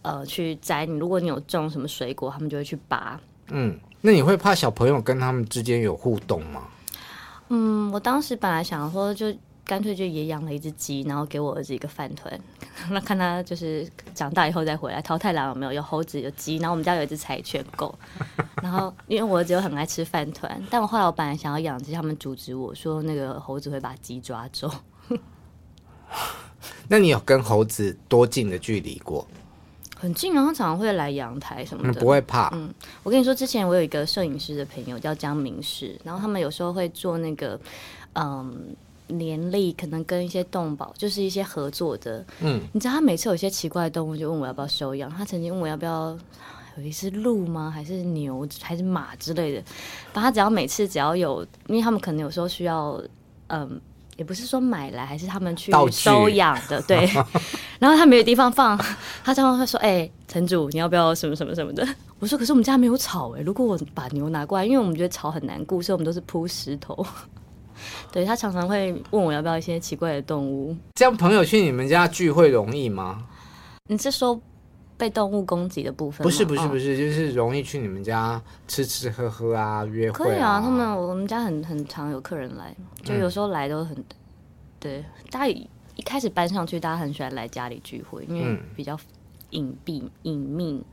[0.02, 3.20] 呃去摘你，如果你有种什么水果，他们就会去拔。
[3.48, 6.62] 嗯，那你会怕小朋友跟他们之间有互动吗？
[7.48, 9.34] 嗯，我当时本来想说就。
[9.70, 12.40] 干脆就也养了一只鸡，然后给我儿子一个饭团，
[12.90, 15.00] 那看他就是长大以后再回来。
[15.00, 15.72] 桃太郎有没有？
[15.72, 17.96] 有猴子，有鸡，然后我们家有一只柴犬狗。
[18.60, 24.68] 然后因为我儿子又很爱吃饭团，但我后来我本来想要养鸡，他们阻止我说那个猴子会把鸡抓走。
[26.88, 29.24] 那你有跟猴子多近的距离过？
[29.96, 32.50] 很近啊，他常常会来阳台什么的，不会怕。
[32.54, 37.60] 嗯，我跟你说，之前我有一个摄影师的朋友叫江明士，然后他们有时候会做那个，
[38.14, 38.74] 嗯。
[39.10, 42.24] 年历可能跟一些动保，就是一些合作的。
[42.40, 45.10] 嗯，你知道他每次有一些奇怪的动物，就问我要不要收养。
[45.10, 46.16] 他曾经问我要不要
[46.76, 47.70] 有一只鹿吗？
[47.70, 48.46] 还是牛？
[48.60, 49.62] 还是马之类的？
[50.12, 53.02] 但他只要每次只要有，因为他们可能有时候需要，
[53.48, 53.80] 嗯，
[54.16, 56.80] 也不是说买来，还是他们去收养的。
[56.82, 57.08] 对。
[57.80, 58.76] 然后他没有地方放，
[59.24, 61.86] 他常常会说：“哎、欸，城主，你要不要什么什么什么的？”
[62.20, 66.94] 我说：“可是我们家没有草哎、欸，如果我把牛拿过来，因为我们觉得草很难顾，所以我们都是铺石头。”
[68.12, 70.76] 对，他常常会问我要不要一些奇怪的动物。
[70.94, 73.26] 这样朋友去你们家聚会容易吗？
[73.88, 74.40] 你是说
[74.96, 76.22] 被动物攻击的部分？
[76.22, 80.28] 不是不是不是，哦、就是容易去你们家吃吃喝喝啊，约会啊。
[80.28, 84.04] 可以啊，他们我们家很很常有客人来，就有时候来都很、嗯、
[84.78, 85.04] 对。
[85.30, 88.98] 大家一开始搬上去，大家很喜欢来家里聚会，因为比较
[89.50, 90.84] 隐蔽隐秘。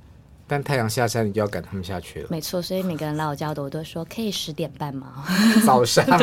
[0.47, 2.27] 但太阳下山，你就要赶他们下去了。
[2.31, 5.25] 没错，所以每个人来我家的，我都说可以十点半吗？
[5.65, 6.05] 早上。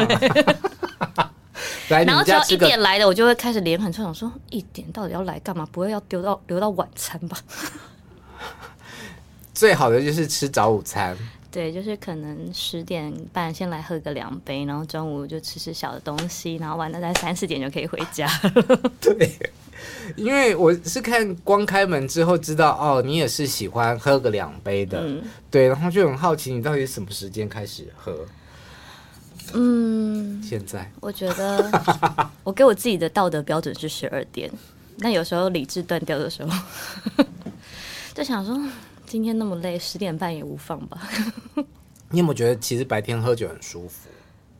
[1.90, 5.68] 来，然后只要一点来的，我就会开始脸很臭，想说一点到底要来干嘛？
[5.70, 7.36] 不会要丢到留到晚餐吧？
[9.52, 11.14] 最好的就是吃早午餐。
[11.50, 18.26] 对，就是可能十点半先来喝个两杯，然后中午就吃吃小的东西，然后玩到在三四点就可以回家。
[19.00, 19.30] 对。
[20.16, 28.26] 因为我是看光开门之后知道哦，你也是喜欢喝个两杯的，嗯、对，然后就很好奇你到底什么时间开始喝？
[29.52, 31.70] 嗯，现在我觉得
[32.42, 34.50] 我给我自己的道德标准是十二点，
[34.96, 36.50] 那有时候理智断掉的时候，
[38.14, 38.58] 就想说
[39.06, 40.98] 今天那么累，十点半也无妨吧。
[42.10, 44.08] 你有没有觉得其实白天喝酒很舒服？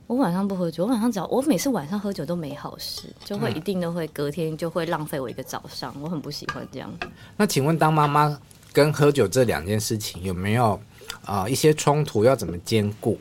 [0.06, 6.92] 我晚上不喝酒，我晚上只要我每次晚上喝酒都没好事，就会一定都会隔天就会浪费我一个早上，我很不喜欢这样。
[7.36, 8.38] 那请问当妈妈
[8.72, 10.78] 跟喝酒这两件事情有没有
[11.24, 12.22] 啊、呃、一些冲突？
[12.22, 13.18] 要怎么兼顾？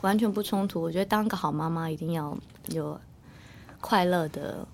[0.00, 0.80] 完全不冲突。
[0.80, 2.36] 我觉得当个好妈妈一定要
[2.68, 2.98] 有
[3.80, 4.66] 快乐的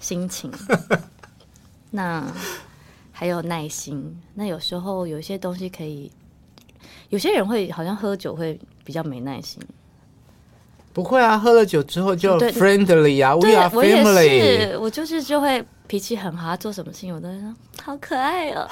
[0.00, 0.52] 心情，
[1.92, 2.26] 那
[3.12, 4.20] 还有耐心。
[4.34, 6.10] 那有时候有些东西可以，
[7.08, 9.62] 有些人会好像喝酒会比较没耐心。
[10.92, 13.74] 不会啊，喝了酒之后就 friendly 啊，we are family。
[13.74, 18.68] 我也是，我就是就会脾气很好，做什么事情我都会说好可爱哦，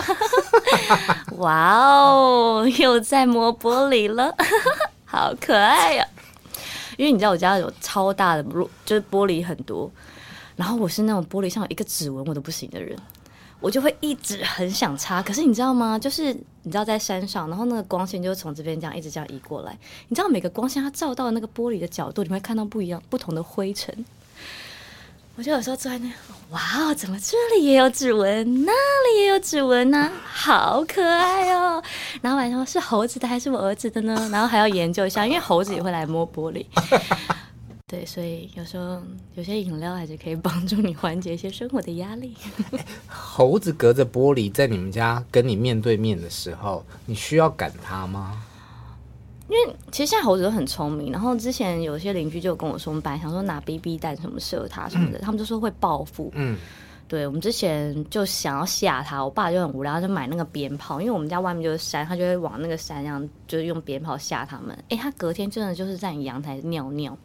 [1.38, 4.35] 哇哦，又在磨玻璃了，
[5.05, 6.09] 好可爱呀、哦！
[6.96, 9.90] 因为你知道我家有超大的玻，就是玻璃很多，
[10.57, 12.98] 然后我是那种玻璃上有一个指纹我都不行的人。
[13.66, 15.98] 我就会一直很想擦，可是你知道吗？
[15.98, 19.76] 就是你知道在山上，然后那个光线就从这边这样一直这样移过来，
[20.07, 23.92] 你知道每个光线它照到那个玻璃的角度，你会看到不一样、不同的灰尘。
[25.35, 26.09] 我就有时候坐在那，
[26.50, 28.72] 哇哦，怎么这里也有指纹，那
[29.11, 30.12] 里也有指纹呢？
[30.24, 31.83] 好可爱哦！
[32.22, 34.29] 然后晚上是猴子的还是我儿子的呢？
[34.31, 36.64] 然后还要研究一下，因为猴子也会来摸玻璃。
[37.88, 39.01] 对，所以有时候
[39.37, 42.35] 有些饮料还是可以帮助你缓解一些生活的压力。
[43.07, 48.42] 猴子隔着玻璃在你们家跟你面对面的时候，你需要赶它吗？
[49.49, 56.33] 因为其实现在猴子都很聪明，然后之前有些邻居就跟我说，我们本来想说拿 BB 弹什么射它什么的，嗯、他们就说会报复。
[56.35, 56.59] 嗯，
[57.07, 64.77] 对，我们之前就想要吓它，我爸就很无聊，就买那个鞭炮，因为我们家外面就是山，他就会往那个山上，就是用鞭炮吓他们。
[64.88, 67.16] 哎，他隔天真的就是在你阳台尿尿。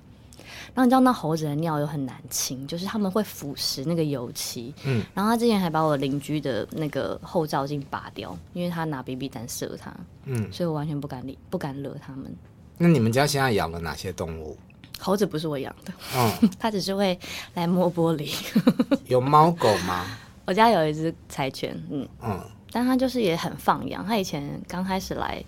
[0.74, 4.74] 然后你知道那猴子的尿又很难清，就是他们会腐蚀那个油漆。
[4.86, 9.94] 嗯，然后他之前还把我邻居的那个后照镜拔掉，因为他拿 BB 弹射他。
[10.26, 12.34] 嗯，所以我完全不敢理，不敢惹他们。
[12.78, 14.58] 那你们家现在养了哪些动物？
[15.00, 17.20] 猴子不是我养的， 嗯，他只是会
[17.56, 18.32] 来摸玻璃。
[19.08, 20.06] 有猫狗吗？
[20.46, 22.40] 我家有一只柴犬，嗯嗯，
[22.72, 24.06] 但它就是也很放养。
[24.06, 25.44] 它以前刚开始来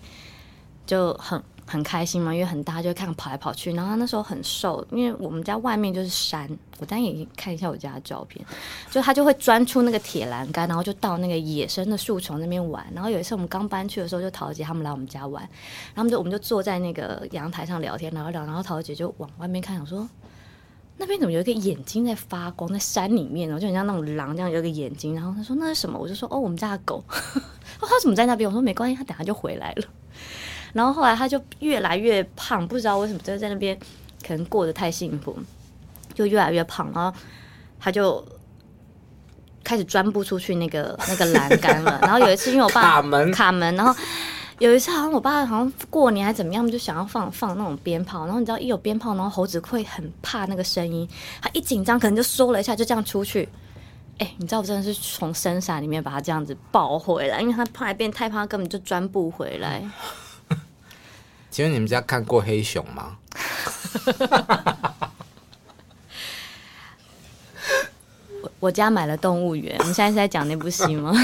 [0.86, 1.42] 就很。
[1.66, 3.72] 很开心嘛，因为很大，就看跑来跑去。
[3.72, 6.48] 然后他那时候很瘦，因为我们家外面就是山。
[6.78, 8.44] 我当然也看一下我家的照片，
[8.90, 12.84] 就他就会钻出那个铁栏杆，然后就到那个野生的树丛那边玩。
[12.92, 15.48] 然后有一次我们刚搬去的时候，就桃姐他们来我们家玩，
[15.94, 18.44] 然后就我们就坐在那个阳台上聊天，聊一聊。
[18.44, 20.06] 然后桃姐就往外面看，想说
[20.96, 25.14] 那边怎么有一个眼睛在发光，在山里面，然后就很像那种狼这样有一个眼睛。
[25.14, 25.98] 然后他说那是什么？
[25.98, 27.02] 我就说哦，我们家的狗。
[27.80, 28.48] 他怎么在那边？
[28.48, 29.86] 我说没关系，他等下就回来了。
[30.74, 33.74] 然后后来他就越来越胖，不知道为什么，就在那边
[34.26, 35.34] 可能过得太幸福，
[36.12, 36.90] 就越来越胖。
[36.94, 37.16] 然后
[37.80, 38.22] 他就
[39.62, 41.98] 开始钻不出去那个那个栏杆了。
[42.02, 43.94] 然后有一次，因为我爸 卡门卡门，然后
[44.58, 48.24] 有一次好像我爸好像过年还怎么样，就想要放放那种鞭炮。
[48.24, 51.08] 然后你知道一有鞭炮，然后猴子会很怕那个声音，
[51.40, 53.48] 他一紧张可能就缩了一下，就这样出去。
[54.18, 59.82] 哎，你知道我真的是从深山里面把他这样子抱回来，因为他怕变太胖，他根本就钻不回来。
[61.54, 63.16] 请问你们家看过黑熊吗？
[68.42, 71.14] 我我家买了动物园，我们现在是在讲那部戏吗？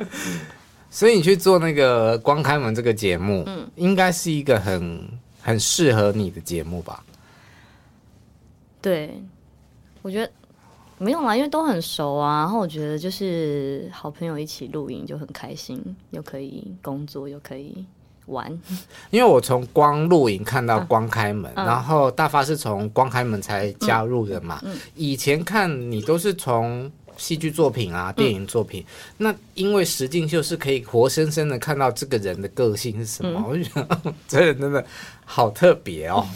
[0.92, 5.08] 所以你去做那个光开门这个节目，嗯，应该是一个很
[5.40, 7.02] 很适合你的节目吧？
[8.82, 9.18] 对，
[10.02, 10.30] 我觉得
[10.98, 12.40] 没有啦，因为都很熟啊。
[12.40, 17.86] 然后我觉得就是好朋友一起录影就很开心，又可以工作，又可以。
[18.26, 18.50] 玩，
[19.10, 24.60] 因为我从光录影看到光开门，啊、然后大发是从光开门才加入的嘛。
[24.64, 28.84] 嗯嗯、以前看你都是从戏剧作品啊、电影作品，
[29.18, 34.84] 嗯、那因为实境秀是可以活生生的看到这个人的个性是什么，嗯、我就觉得 这人真的
[35.24, 36.26] 好特别哦。
[36.28, 36.34] 嗯、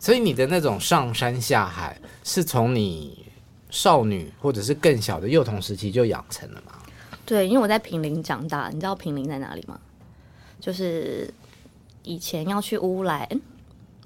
[0.00, 3.24] 所以你的那种上山下海，是从你
[3.70, 6.72] 少女或者是更小的幼童时期就养成了吗？
[7.26, 9.78] 对，因为我在平陵长大，你知道平陵在哪里吗？
[10.60, 11.32] 就是
[12.02, 13.28] 以前要去乌来，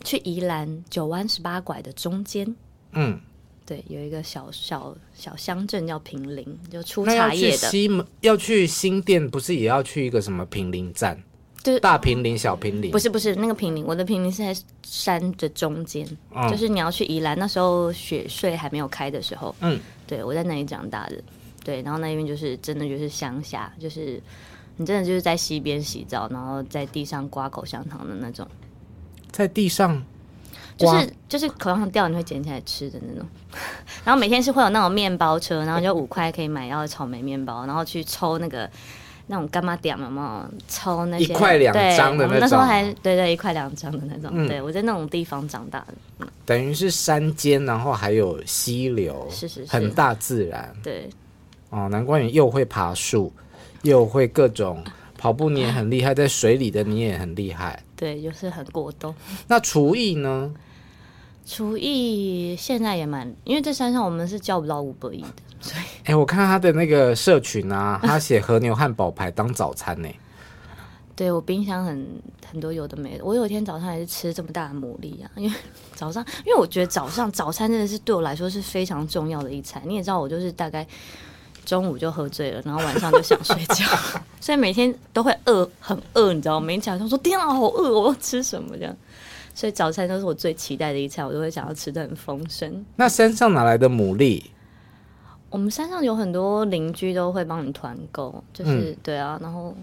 [0.05, 2.55] 去宜兰九弯十八拐的中间，
[2.93, 3.19] 嗯，
[3.65, 7.57] 对，有一个小小小乡镇叫平林，就出茶叶的。
[7.71, 11.21] 西门，要去新店，不是也要去一个什么平林站？
[11.63, 12.91] 就是大平林、小平林？
[12.91, 21.23] 不是，不是那个平林，我的平林是在山的中间，嗯、就是你要去宜兰，那时候雪隧还没有开的时候，嗯，对，我在那里长大的，
[21.65, 24.21] 对，然后那边就是真的就是乡下，就是。
[24.77, 28.47] 你真的就是在溪边洗澡，然后在地上刮口香糖的那种，
[29.31, 30.03] 在地上，
[30.77, 33.29] 就是就是口香糖掉你会捡起来吃的那种。
[34.05, 38.69] 然后每天是会有那种面包车，然后就五块可以买到草莓面包，然后去抽那个
[39.27, 42.41] 那种干嘛点嘛嘛，抽那些一块两张的那种。
[42.41, 44.31] 那时候还对，对对，一块两张的那种。
[44.33, 50.75] 嗯、对我在那种地方长大的，嗯、等于是山间，然后还有溪流，是是是，很大自然。
[50.83, 51.09] 对，
[51.71, 53.33] 哦，难怪你又会爬树，
[53.83, 54.83] 又会各种
[55.17, 57.83] 跑步，你也很厉害，在水里的你也很厉害。
[57.97, 59.15] 对，就是很过动。
[59.47, 60.53] 那厨艺呢？
[61.45, 65.29] 厨艺现在也蛮，因为在山上我们是叫不到五百亿的，
[65.61, 70.09] 所以 哎、欸，我看他的那个社群啊，他写和牛汉堡排当早餐呢。
[71.17, 72.07] 对，我冰箱很
[72.51, 75.57] 很多有的没的，我有一天早上还是吃这么大的牡蛎啊，因为
[75.95, 79.83] 早上，因为我觉得早上早餐真的是对我来说是非常重要的一餐。
[79.85, 80.87] 你也知道，我就是大概
[81.65, 83.85] 中午就喝醉了，然后晚上就想睡觉，
[84.41, 86.67] 所以每天都会饿，很饿，你知道吗？
[86.67, 88.97] 每天早上说天啊，好饿，我要吃什么这样。
[89.55, 92.85] 所以早餐都是我最期待的一餐，我都会想要吃的很丰盛。
[92.97, 94.43] 那山上哪来的牡蛎？
[95.51, 99.77] 我们山上有很多邻居都会帮你团购，就是、嗯、对啊，然后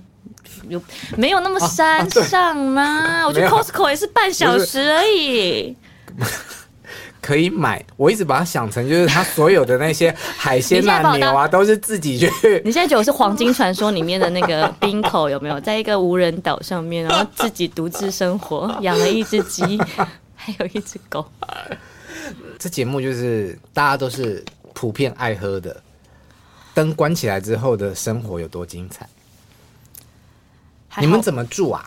[0.68, 0.82] 有
[1.16, 2.82] 没有那么山上吗？
[2.82, 5.76] 啊啊、我觉得 Costco 也是半小时而已。
[7.22, 12.28] 可以买，我一直把它想成就是他所有的那些海鲜 啊、牛啊，都是自己去。
[12.64, 15.60] 你现在觉得我是黄金传说里面的那个冰口有没有？
[15.60, 19.78] 在一个无人岛上面，然后自己独自生活， 养了一只鸡，
[20.36, 21.26] 还有一只狗。
[22.58, 24.44] 这节目就是大家都是
[24.74, 25.82] 普遍爱喝的。
[26.74, 29.08] 灯关起来之后的生活有多精彩？
[31.02, 31.84] 你们怎么住啊？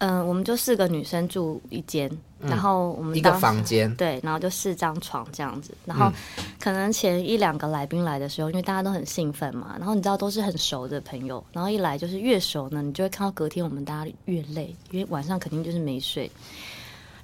[0.00, 2.10] 嗯、呃，我们就四个女生住一间。
[2.42, 5.74] 然后我们一个房间，对，然后就四张床这样子。
[5.84, 6.10] 然后
[6.58, 16.30] 可能前一两个来宾来的时候，因为大家都很兴奋嘛，然后你知道都是很熟的朋友，然后一来就是越熟呢，你就会看到隔天我们大家越累，因为晚上肯定就是没睡。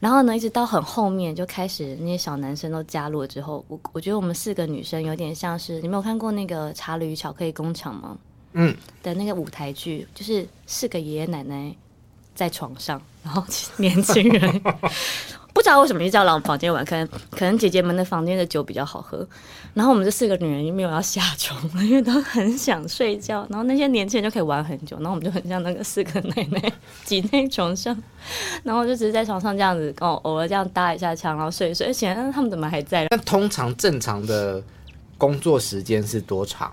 [0.00, 8.18] 然后呢，一直到很后面就开始那些小男生都加入了之后，我我觉得我们四个女生有点像是，你没有看过那个《查理与巧克力工厂》吗？
[8.52, 11.74] 嗯，的那个舞台剧，就是四个爷爷奶奶。
[12.36, 13.42] 在床上， 然后
[13.78, 14.62] 年轻人
[15.52, 19.26] 不知道为什么就叫来我们房间玩，可能可能姐姐们的房间的酒比较好喝，
[19.72, 26.72] 然后我们这四个女人就没有要下床了，因为都很想睡觉，然后那些年轻人就可以玩很久，然后我们就很像那个四个奶奶
[27.06, 27.96] 挤在床上，
[28.64, 33.06] 然后就只是在床上这样子，哦，偶尔这样搭一下枪，然后睡一睡，而且他们怎么还在？
[33.10, 34.62] 那通常正常的
[35.16, 36.70] 工作时间是多长？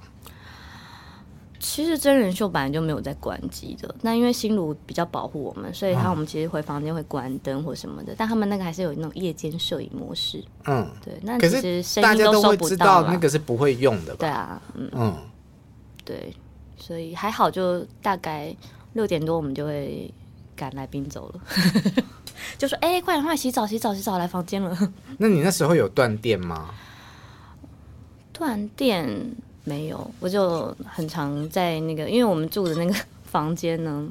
[1.66, 10.44] 其实真人秀本来就没有在关机的，那因为新卢比较保护我们，所以他我们其实回房间会关灯或什么的，嗯、但他们那个还是有那种夜间摄影模式。
[10.66, 14.18] 嗯，对，那其实声音都收不到，那个是不会用的吧？
[14.20, 15.18] 对啊，嗯嗯，
[16.04, 16.36] 对，
[16.76, 18.54] 所以还好，就大概
[18.92, 20.14] 六点多我们就会
[20.58, 21.42] 赶来宾走了，
[22.60, 24.78] 就说：“哎、欸，快点快洗澡洗澡洗澡，来房间了。”
[25.18, 26.72] 那你那时候有断电吗？
[28.34, 29.34] 断电。
[29.64, 32.94] 没有，我就很常在那个，因为我们住的那个
[33.24, 34.08] 房间呢，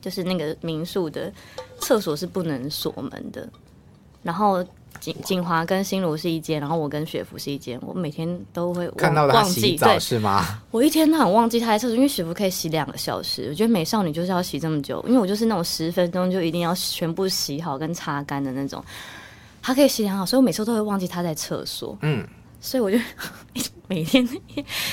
[0.00, 1.32] 就是那个民宿的
[1.80, 3.48] 厕所是不能锁门的。
[4.22, 4.62] 然后
[5.00, 7.80] 景景华跟新如是一间，然后我跟雪芙是一间。
[7.82, 10.60] 我每天都会看到他洗澡是吗？
[10.70, 13.46] 我一天都很忘记他在厕所，因为雪芙可以洗两个小时。
[13.48, 18.84] 我觉得美少女就是要洗这么久，因为我就是那种十分钟就一定要全部洗好跟擦干的那种。
[19.62, 21.96] 他可以洗两好，所以我每次都会忘记他在厕所。
[22.02, 22.26] 嗯。
[22.60, 22.98] 所以我就
[23.88, 24.26] 每天，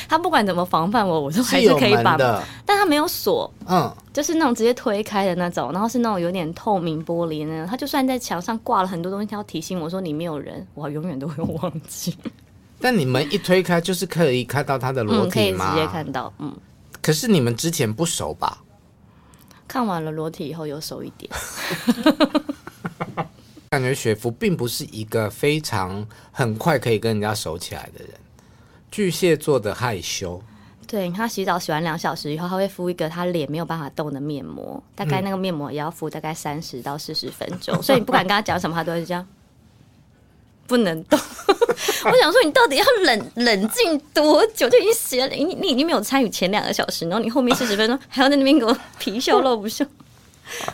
[0.07, 2.17] 他不管怎么防范我，我都还是可以把，
[2.65, 12.17] 但他没有锁，嗯，就是那种直接推开的那种，然后是那种有点透明玻璃那种，他就算在墙上挂了很多东西，他要提醒我说里面有人，我永远都会忘记。
[12.81, 15.25] 但你们一推开，就是可以看到他的裸体吗？
[15.27, 16.55] 嗯，可以直接看到，嗯。
[17.01, 18.57] 可是你们之前不熟吧？
[19.67, 21.31] 看完了裸体以后有熟一点。
[23.69, 28.13] 感觉雪芙并不是一个非常很快可以跟人家熟起来的人，
[28.89, 30.41] 巨蟹座的害羞。
[30.87, 39.27] 对，他洗澡洗完两小时以后，他会敷一个他脸没有办法动的面膜，大概那个面膜也要敷大概三十到四十分钟，嗯、 所以你不管跟他讲什么，他都会这样，
[40.65, 41.19] 不能动。
[42.05, 44.69] 我想说，你到底要冷冷静多久？
[44.69, 49.85] 就已经洗了，你你已经没有参与前两个小时，然后你后面四十分钟还要在那边给我皮笑肉不笑，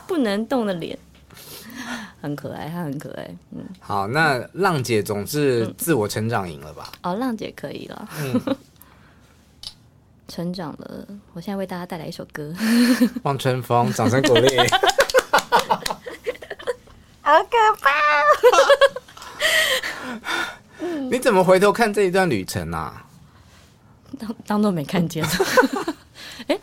[0.06, 0.96] 不能动的脸。
[2.22, 3.30] 很可爱，他很可爱。
[3.52, 6.92] 嗯，好，那浪姐总是自我成长赢了吧？
[7.02, 8.10] 嗯、哦，浪姐可以了。
[8.20, 8.42] 嗯，
[10.28, 11.08] 成长了。
[11.34, 12.54] 我现在为大家带来一首歌
[13.24, 14.58] 《望春风》，掌声鼓励。
[17.22, 17.90] 好可怕！
[21.10, 23.06] 你怎么回头看这一段旅程啊？
[24.20, 25.26] 当当做没看见。
[26.48, 26.62] 哎、欸，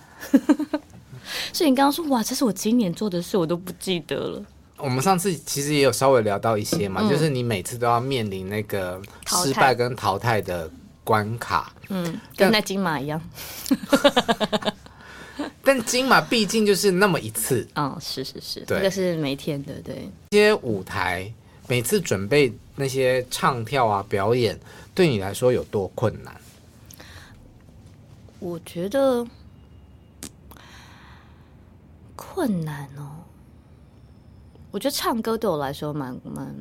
[1.53, 4.43] 所以你刚刚说哇，这是我今年做的事，我都不记得了。
[4.83, 10.71] 我们上次其实也有稍微聊到一些嘛，嗯、就是你每次都要面临那个失败跟淘汰的
[11.05, 13.21] 关卡，嗯，跟那金马一样。
[15.65, 17.67] 但，金马毕竟就是那么一次。
[17.75, 20.11] 嗯，是是是，对这个是每天的，对。
[20.31, 21.33] 这些舞台
[21.67, 24.59] 每次准备那些唱跳啊表演，
[24.95, 26.35] 对你来说有多困难？
[28.39, 29.27] 我觉得
[32.17, 33.10] 困难哦。
[34.71, 36.55] 我觉得唱歌对我来说蛮蛮，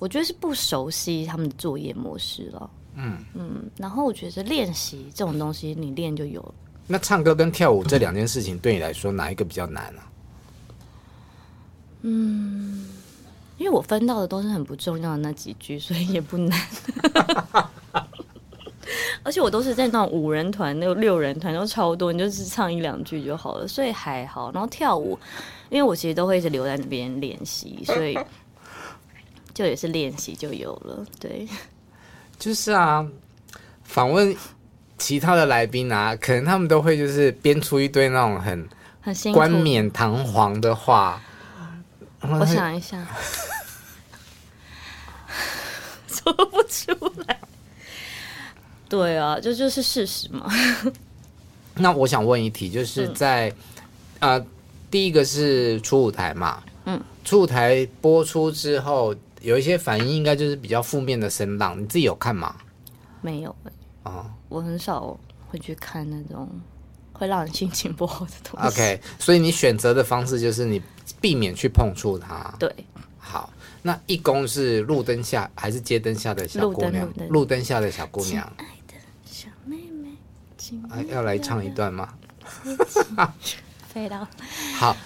[0.00, 2.70] 我觉得是不熟悉他们的作业模式了。
[2.94, 6.54] 嗯嗯，然后我觉得练习这种东西，你练就有了。
[6.86, 10.10] 那唱歌跟跳舞这两件事情对你来说，哪一个比较难啊？
[12.02, 12.88] 嗯，
[13.56, 16.60] 因为我分到的都是很不重要的那几句，所以也不难。
[19.24, 24.50] 而且我都是在那种五人团、那个六人团都超多，你就是唱一两句就好了，所以还好。
[24.52, 25.18] 然后跳舞，
[25.68, 28.18] 因为我其实都会一直留在那边练习，所以
[29.54, 31.06] 就也是练习就有了。
[31.20, 31.46] 对，
[32.38, 33.06] 就是啊，
[33.84, 34.36] 访问
[34.98, 38.68] 其他的来宾啊，可能他们都会就是编出一堆那种很
[39.00, 41.20] 很冠冕堂皇的话。
[42.22, 43.04] 我想一下，
[46.06, 46.92] 说不出
[47.26, 47.38] 来。
[48.92, 50.46] 对啊，这就，就是事实嘛。
[51.76, 53.48] 那我想问一题，就是在、
[54.20, 54.46] 嗯、呃，
[54.90, 62.54] 第一个是初舞台嘛，嗯，初舞台播出之后，有一些反应，应该就是比较负面的声浪，你自己有看吗？
[63.22, 63.72] 没有、欸，
[64.02, 65.18] 哦，我很少
[65.48, 66.46] 会去看那种
[67.14, 68.68] 会让人心情不好的东西。
[68.68, 70.82] OK，所以你选择的方式就是你
[71.18, 72.54] 避免去碰触它。
[72.58, 72.70] 对，
[73.18, 77.08] 好，那一公是路灯下还是街灯下的小姑娘？
[77.30, 78.46] 路灯下的小姑娘。
[80.90, 82.08] 啊、要来唱一段吗？
[83.88, 84.26] 飞到
[84.76, 84.96] 好，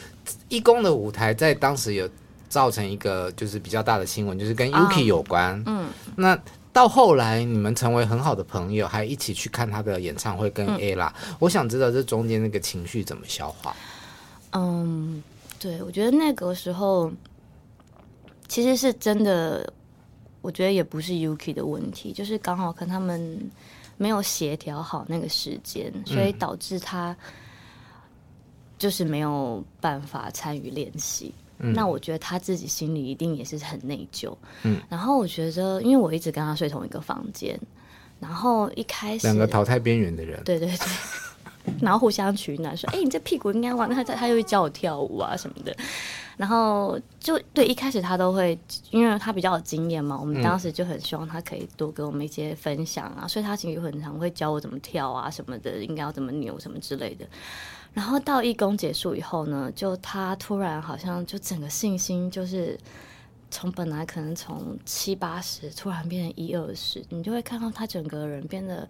[0.49, 2.09] 一公的舞台在当时有
[2.49, 5.61] 造成一个就是比较大的新闻，就是跟 Yuki 有关。
[5.67, 6.39] 嗯，那
[6.73, 11.11] 到后来你们成为很好的朋友，还一起去看他的演唱会跟 Ella。
[11.29, 13.75] 嗯、我想知道这中间那个情绪怎么消化？
[14.53, 15.23] 嗯，
[15.59, 17.13] 对，我觉得那个时候
[18.49, 19.73] 其实是真的，
[20.41, 23.51] 我觉得也不是 Yuki 的问题，就是刚好跟他们。
[23.97, 27.17] 没有协调好那个时间，所以导致他
[28.79, 31.35] 就是没有办法参与练习。
[31.59, 34.37] 嗯、那我觉得他自己心里一定也是很内疚。
[34.63, 37.59] 嗯，然后我觉得，因为我一直跟他睡同一个房间，
[38.21, 40.87] 然后一开始两个淘汰边缘的人，对对对，
[41.81, 45.75] 然后互相取暖，说：“哎、欸，你这屁股应该往。”他他他又会教我跳舞啊什么的。
[46.37, 48.59] 然后就对，一开始他都会，
[48.91, 57.27] 因为他比较有经验嘛，我们当时就很希望他可以多给我们一些分享啊，嗯、所以他其实很常会教我怎么跳啊什么的，应该要怎么扭什么之类的。
[57.95, 62.79] 然后到义工结束以后呢，就他突然好像就整个信心就是
[63.51, 68.87] 从本来可能从七八十突然变成一二十，你就会看到他整个人变得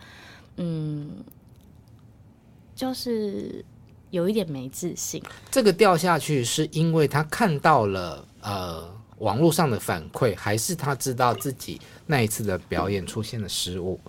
[0.56, 1.22] 嗯，
[2.74, 3.64] 就是。
[4.16, 8.82] 有一点没自信，这个掉下去是因为他看到了呃
[9.18, 14.00] 网络上的反馈，还是他知道自己那一次的表演出现了失误？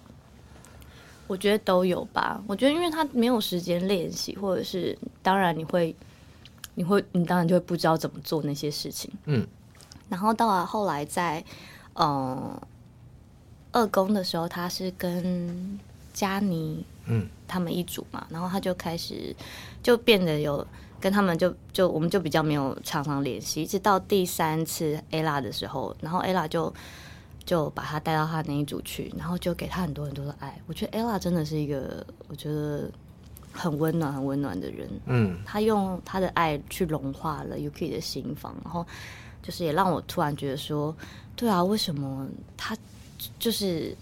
[1.27, 2.41] 我觉得都有吧。
[2.47, 5.93] 我觉得因为他没有时间练习，或者是当然你会，
[6.75, 9.11] 你会，你当然就会不知道怎么做那些事情。
[9.25, 9.45] 嗯，
[10.07, 11.43] 然后到了后来在
[11.95, 12.61] 呃
[13.73, 15.77] 二宫的时候，他是跟
[16.13, 16.85] 佳妮。
[17.07, 19.35] 嗯，他们一组嘛，然后他就开始
[19.81, 20.65] 就变得有
[20.99, 26.73] 跟他们就就我们就比较没有常常联系，一直到第三次 Ella 的时候，然后 Ella 就
[27.45, 30.59] 就把他带到他那一组去，然后就给他很多很多的爱。
[30.67, 32.89] 我觉得 Ella 真的是一个我觉得
[33.51, 34.89] 很温暖、很温暖的人。
[35.05, 38.85] 嗯，他用他的爱去融化了 Yuki 的心房，然后
[39.41, 40.93] 就是也让我突然觉得说，
[41.35, 42.27] 对啊，为什么
[42.57, 42.75] 他
[43.39, 43.95] 就是。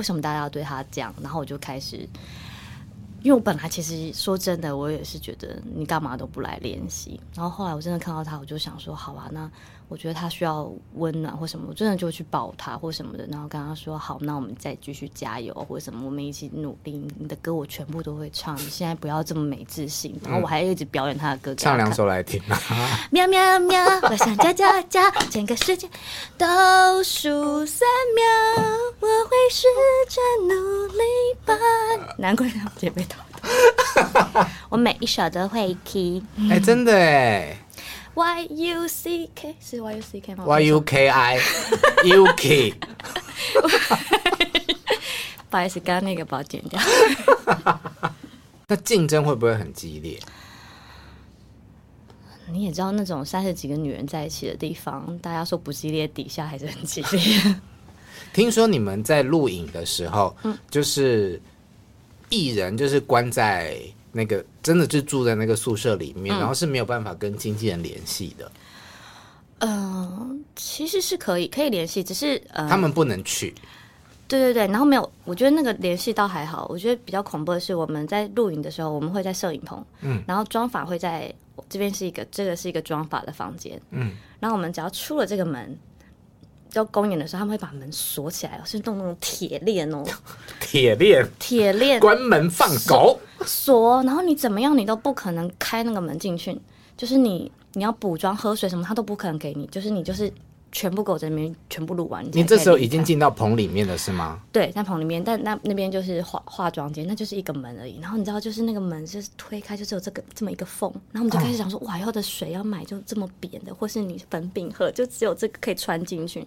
[0.00, 1.14] 为什么大家要对他这样？
[1.22, 1.98] 然后我就开始，
[3.22, 7.20] 因为我本来其实说真的，我也是觉得你干嘛都不来练习。
[7.34, 9.50] 然后后来我真的看到他，我就想说，好吧，那。
[9.90, 16.92] 我觉得他需要温暖或什么，我真的就去抱他或什么的，然后跟他说好，那我们再继续加油或者什么，我们一起努力。
[17.18, 20.16] 你的歌我全部都会唱，你现在不要这么没自信。
[20.24, 22.40] 然后我还一直表演他的歌，唱两首来听。
[23.10, 25.88] 喵喵喵，我想加加加，整个世界
[26.38, 28.62] 倒数三秒，
[29.00, 29.66] 我会试
[30.08, 31.02] 着努力
[31.44, 31.54] 吧。
[32.16, 36.22] 难怪他姐妹淘， 我每一首都会 key。
[36.48, 37.56] 哎，真的哎。
[38.14, 41.38] Y U C K 是 Y U C K 吗？Y U K I
[42.04, 42.74] U K。
[45.48, 46.80] 不好意思，刚刚那个把我剪掉。
[48.68, 50.18] 那竞争会不会很激烈？
[52.52, 57.56] 你也知道，那种三十几个女人在一起的地方，大家说不激烈，底下还是很激烈。
[58.34, 61.40] 听说你们在录影的时候，嗯，就是
[62.28, 63.76] 艺人就是关在
[64.12, 68.50] 那个真的就住在那个宿舍里面，嗯、然后是没有办法跟经纪人联系的。
[69.58, 73.54] 嗯、呃，其实是可以可以联系，只是呃，他们不能去。
[74.26, 76.64] 对对对，然后没有，我觉得那个联系倒还好。
[76.70, 81.34] 我觉得比较恐怖的是，我们在录影的时候，我们会在摄影棚，嗯，然后妆法会在
[81.68, 85.76] 这边是一个，这个是一个妆法的房间，嗯，然后我们只要出了这个门，
[86.74, 90.04] 要公演的时候，他们会把门锁起来，是弄那种铁链哦，
[90.60, 96.58] 铁链，铁链，关门放狗锁，然后你怎么样，你都不可能开那个门进去，
[96.96, 100.32] 就是你你要补妆、喝水什么，他都不可能给你，就是你就是。
[100.72, 104.40] 全部狗在那边全部录完，你，你这时候已经进到棚里面了是吗？
[104.52, 107.98] 对，在棚里面，但那那边就是化化妆间，那就是一个门而已。
[108.00, 110.88] 然后你知道，就是那个门就是推开，就只有这个这么一个缝。
[111.10, 116.46] 然后我们就开始想说，哦、哇，以后的水要买就这么扁的，或是你粉饼盒就只有这个可以穿进去。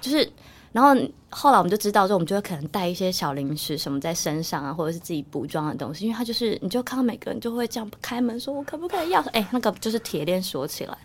[0.00, 0.26] 就是，
[0.74, 0.90] 然后
[1.30, 9.20] 后来我们就知道说，我们就会可能带一些小零食什么在身上啊，或者是自己补妆的东西，因为他就是，你就看到每个人就会这样开门，说我可不可以要？
[9.32, 10.98] 哎，那个就是铁链锁起来。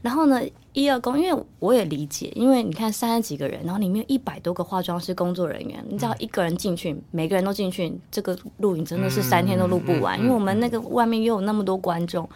[0.00, 0.40] 然后呢，
[0.72, 12.26] 一二公，因为我也理解，因为你看三十几个人，然后里面一百多个化妆师工作人员，你知道一个人进去，每个人都进去，这个录影真的是三天都录不完，因为我们那个外面又有那么多观众。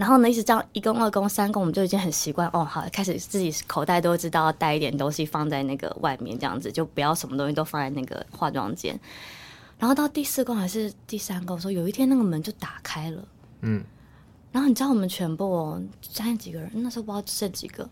[0.00, 2.64] 然后呢，一直这样一公、二公、三公，我们就已经很习惯哦。
[2.64, 8.98] 好，开始自己口袋都知道要带一点东西放在那个外面，这样子就不要什么东西都放在那个化妆间。
[9.78, 13.22] 然后到第四公还是第三公的时候，有一天那个门就打开了，
[13.60, 13.84] 嗯。
[14.50, 17.86] 然后你知道我们全部哦，三十几个人，那时候不知道剩几个，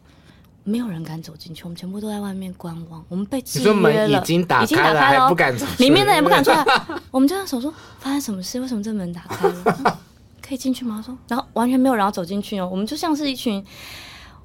[0.64, 3.04] 没有人敢走进去，我们全部都在外面观望。
[3.10, 6.64] 我们被制约了，门已经打开了，已经打开了，还不敢里面的也不敢出来。
[7.10, 8.58] 我们就在想说，发生什么事？
[8.58, 9.98] 为什么这门打开了？
[10.48, 11.02] 可以进去吗？
[11.04, 12.66] 说，然后完全没有人要走进去哦。
[12.70, 13.62] 我们就像是一群，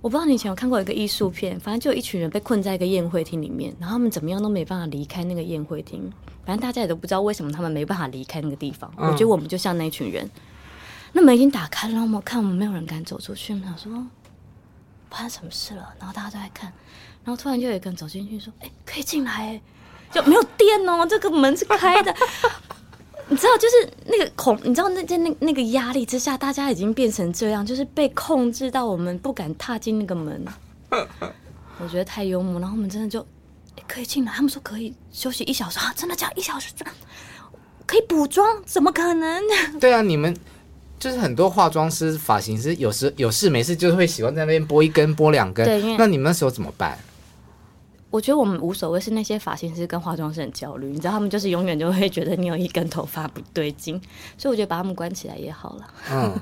[0.01, 6.12] 我不知道你以前有看过一个艺术片，反正就有一群人被困在一个宴会厅里面，然后他们怎么样都没办法离开那个宴会厅。
[6.45, 8.93] 反正大家也都不知道为什么他们没办法离开那个地方。
[8.97, 10.30] 嗯、我觉得我们就像那群人。
[11.14, 13.54] 那门已经打开了，然后我们看，我们没有人敢走出去。
[13.54, 14.06] 我们想说，
[15.10, 15.93] 发生什么事了？
[15.99, 16.74] 然后大家都在看，
[17.24, 19.62] 然后突然就有一个人走进去说：“哎、欸，可以进来。”
[20.12, 22.14] 就没有电哦，这个门是开的。
[23.30, 30.46] 你知道，就是那个恐，你知道那在那那个压力之下，大家已经变成这样，就是被控制到我们不敢踏进那个门。
[31.80, 33.20] 我觉得太幽默，然后我们真的就、
[33.78, 34.32] 欸、可以进来。
[34.32, 36.36] 他们说可以休息一小时啊，真的假的？
[36.36, 36.72] 一小时
[37.86, 38.62] 可以补妆？
[38.66, 39.44] 怎么可能？
[39.80, 40.36] 对啊，你们。
[41.00, 45.66] 就是很多化妆师、发型师，有时有事没事，就是会喜欢在那边拨一根、拨两根。
[45.66, 46.98] 对，那你们那时候怎么办？
[48.14, 53.99] 我觉得我们无所谓，是那些发型师跟化妆师很焦虑，你知道，他们就是永远就会觉得你有一根头发不对劲，
[54.38, 55.93] 所以我觉得把他们关起来也好了。
[56.11, 56.39] 嗯，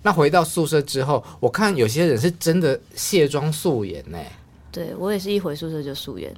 [0.00, 4.16] 那回到宿舍之后，我看有些人是真的卸妆素颜呢。
[4.70, 6.34] 对，我也是一回宿舍就素颜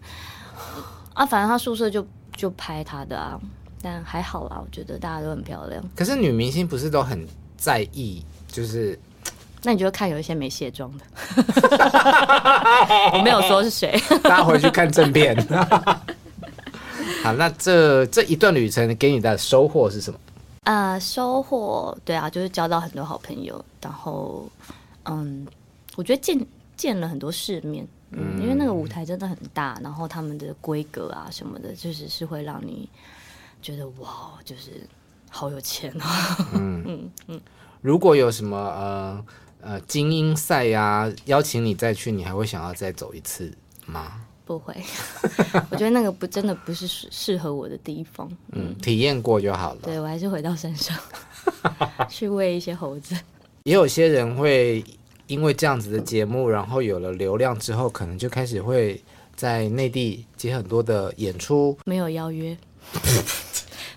[1.14, 2.04] 啊，反正他宿舍就
[2.36, 3.40] 就拍他的啊，
[3.80, 5.80] 但还好啦，我觉得大家都很漂亮。
[5.94, 7.24] 可是女明星不是都很？
[7.56, 8.98] 在意就是，
[9.64, 11.04] 那你就看有一些没卸妆的，
[13.14, 15.34] 我没有说是谁，大家回去看正片。
[17.24, 20.18] 好，那这这一段旅程给你的收获是什么？
[20.64, 24.48] 呃，收获对啊，就是交到很多好朋友，然后
[25.04, 25.46] 嗯，
[25.96, 26.38] 我觉得见
[26.76, 32.88] 见了很多世面，嗯，因为那个舞台真的很大，然后他们的规格啊什么的，就是是会让你
[33.62, 34.86] 觉得哇，就是。
[35.36, 36.36] 好有钱啊！
[36.54, 37.40] 嗯 嗯嗯，
[37.80, 39.24] 如果有什么呃
[39.64, 43.52] 呃精英赛呀，邀请你再去，你还会想要再走一次
[43.86, 44.20] 吗？
[44.46, 44.74] 不会，
[45.70, 48.28] 我觉得那个不真的不是适合我的地方。
[48.52, 49.80] 嗯，嗯体验过就好了。
[49.82, 50.94] 对，我还是回到山上
[52.10, 53.16] 去喂一些猴子。
[53.64, 54.84] 也有些人会
[55.28, 59.02] 因为这样子的节目，然后有了流量之后，可能就开始会
[59.34, 61.76] 在内地接很多的演出。
[61.86, 62.54] 没有邀约。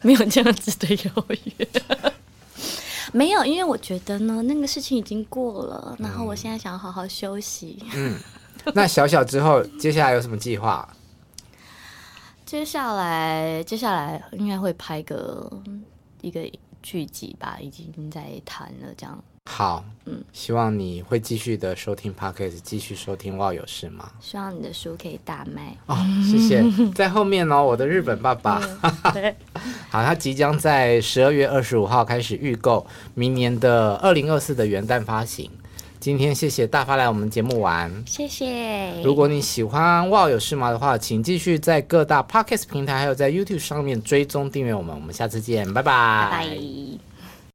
[0.01, 1.25] 没有这样子的邀
[1.57, 1.67] 约，
[3.13, 7.81] 没有，因为我觉得呢，那个事情已经过了，然后我现在想要好好休息。
[7.95, 8.17] 嗯，
[8.73, 10.87] 那小小之后，接下来有什么计划？
[12.45, 15.51] 接下来，接下来应该会拍个
[16.21, 16.49] 一个
[16.81, 19.23] 剧集吧，已经在谈了，这样。
[19.49, 24.11] 好，嗯，希望你会继续的收听 Podcast，继续收听《哇有事吗》。
[24.23, 25.95] 希望你的书可以大卖哦，
[26.29, 26.61] 谢谢。
[26.93, 28.59] 在后面哦，我的日本爸爸，
[29.13, 29.33] 对，
[29.89, 32.85] 好，他即将在十二月二十五号开始预购，
[33.15, 35.49] 明年的二零二四的元旦发行。
[35.99, 39.01] 今天谢谢大发来我们节目玩，谢谢。
[39.01, 44.93] 如果你喜欢《哇有事吗》的话，请继续在各大 Podcast 平台还有在 YouTube 上面追踪订阅我们。
[44.93, 46.27] 我们下次见，拜拜。
[46.29, 47.06] 拜拜。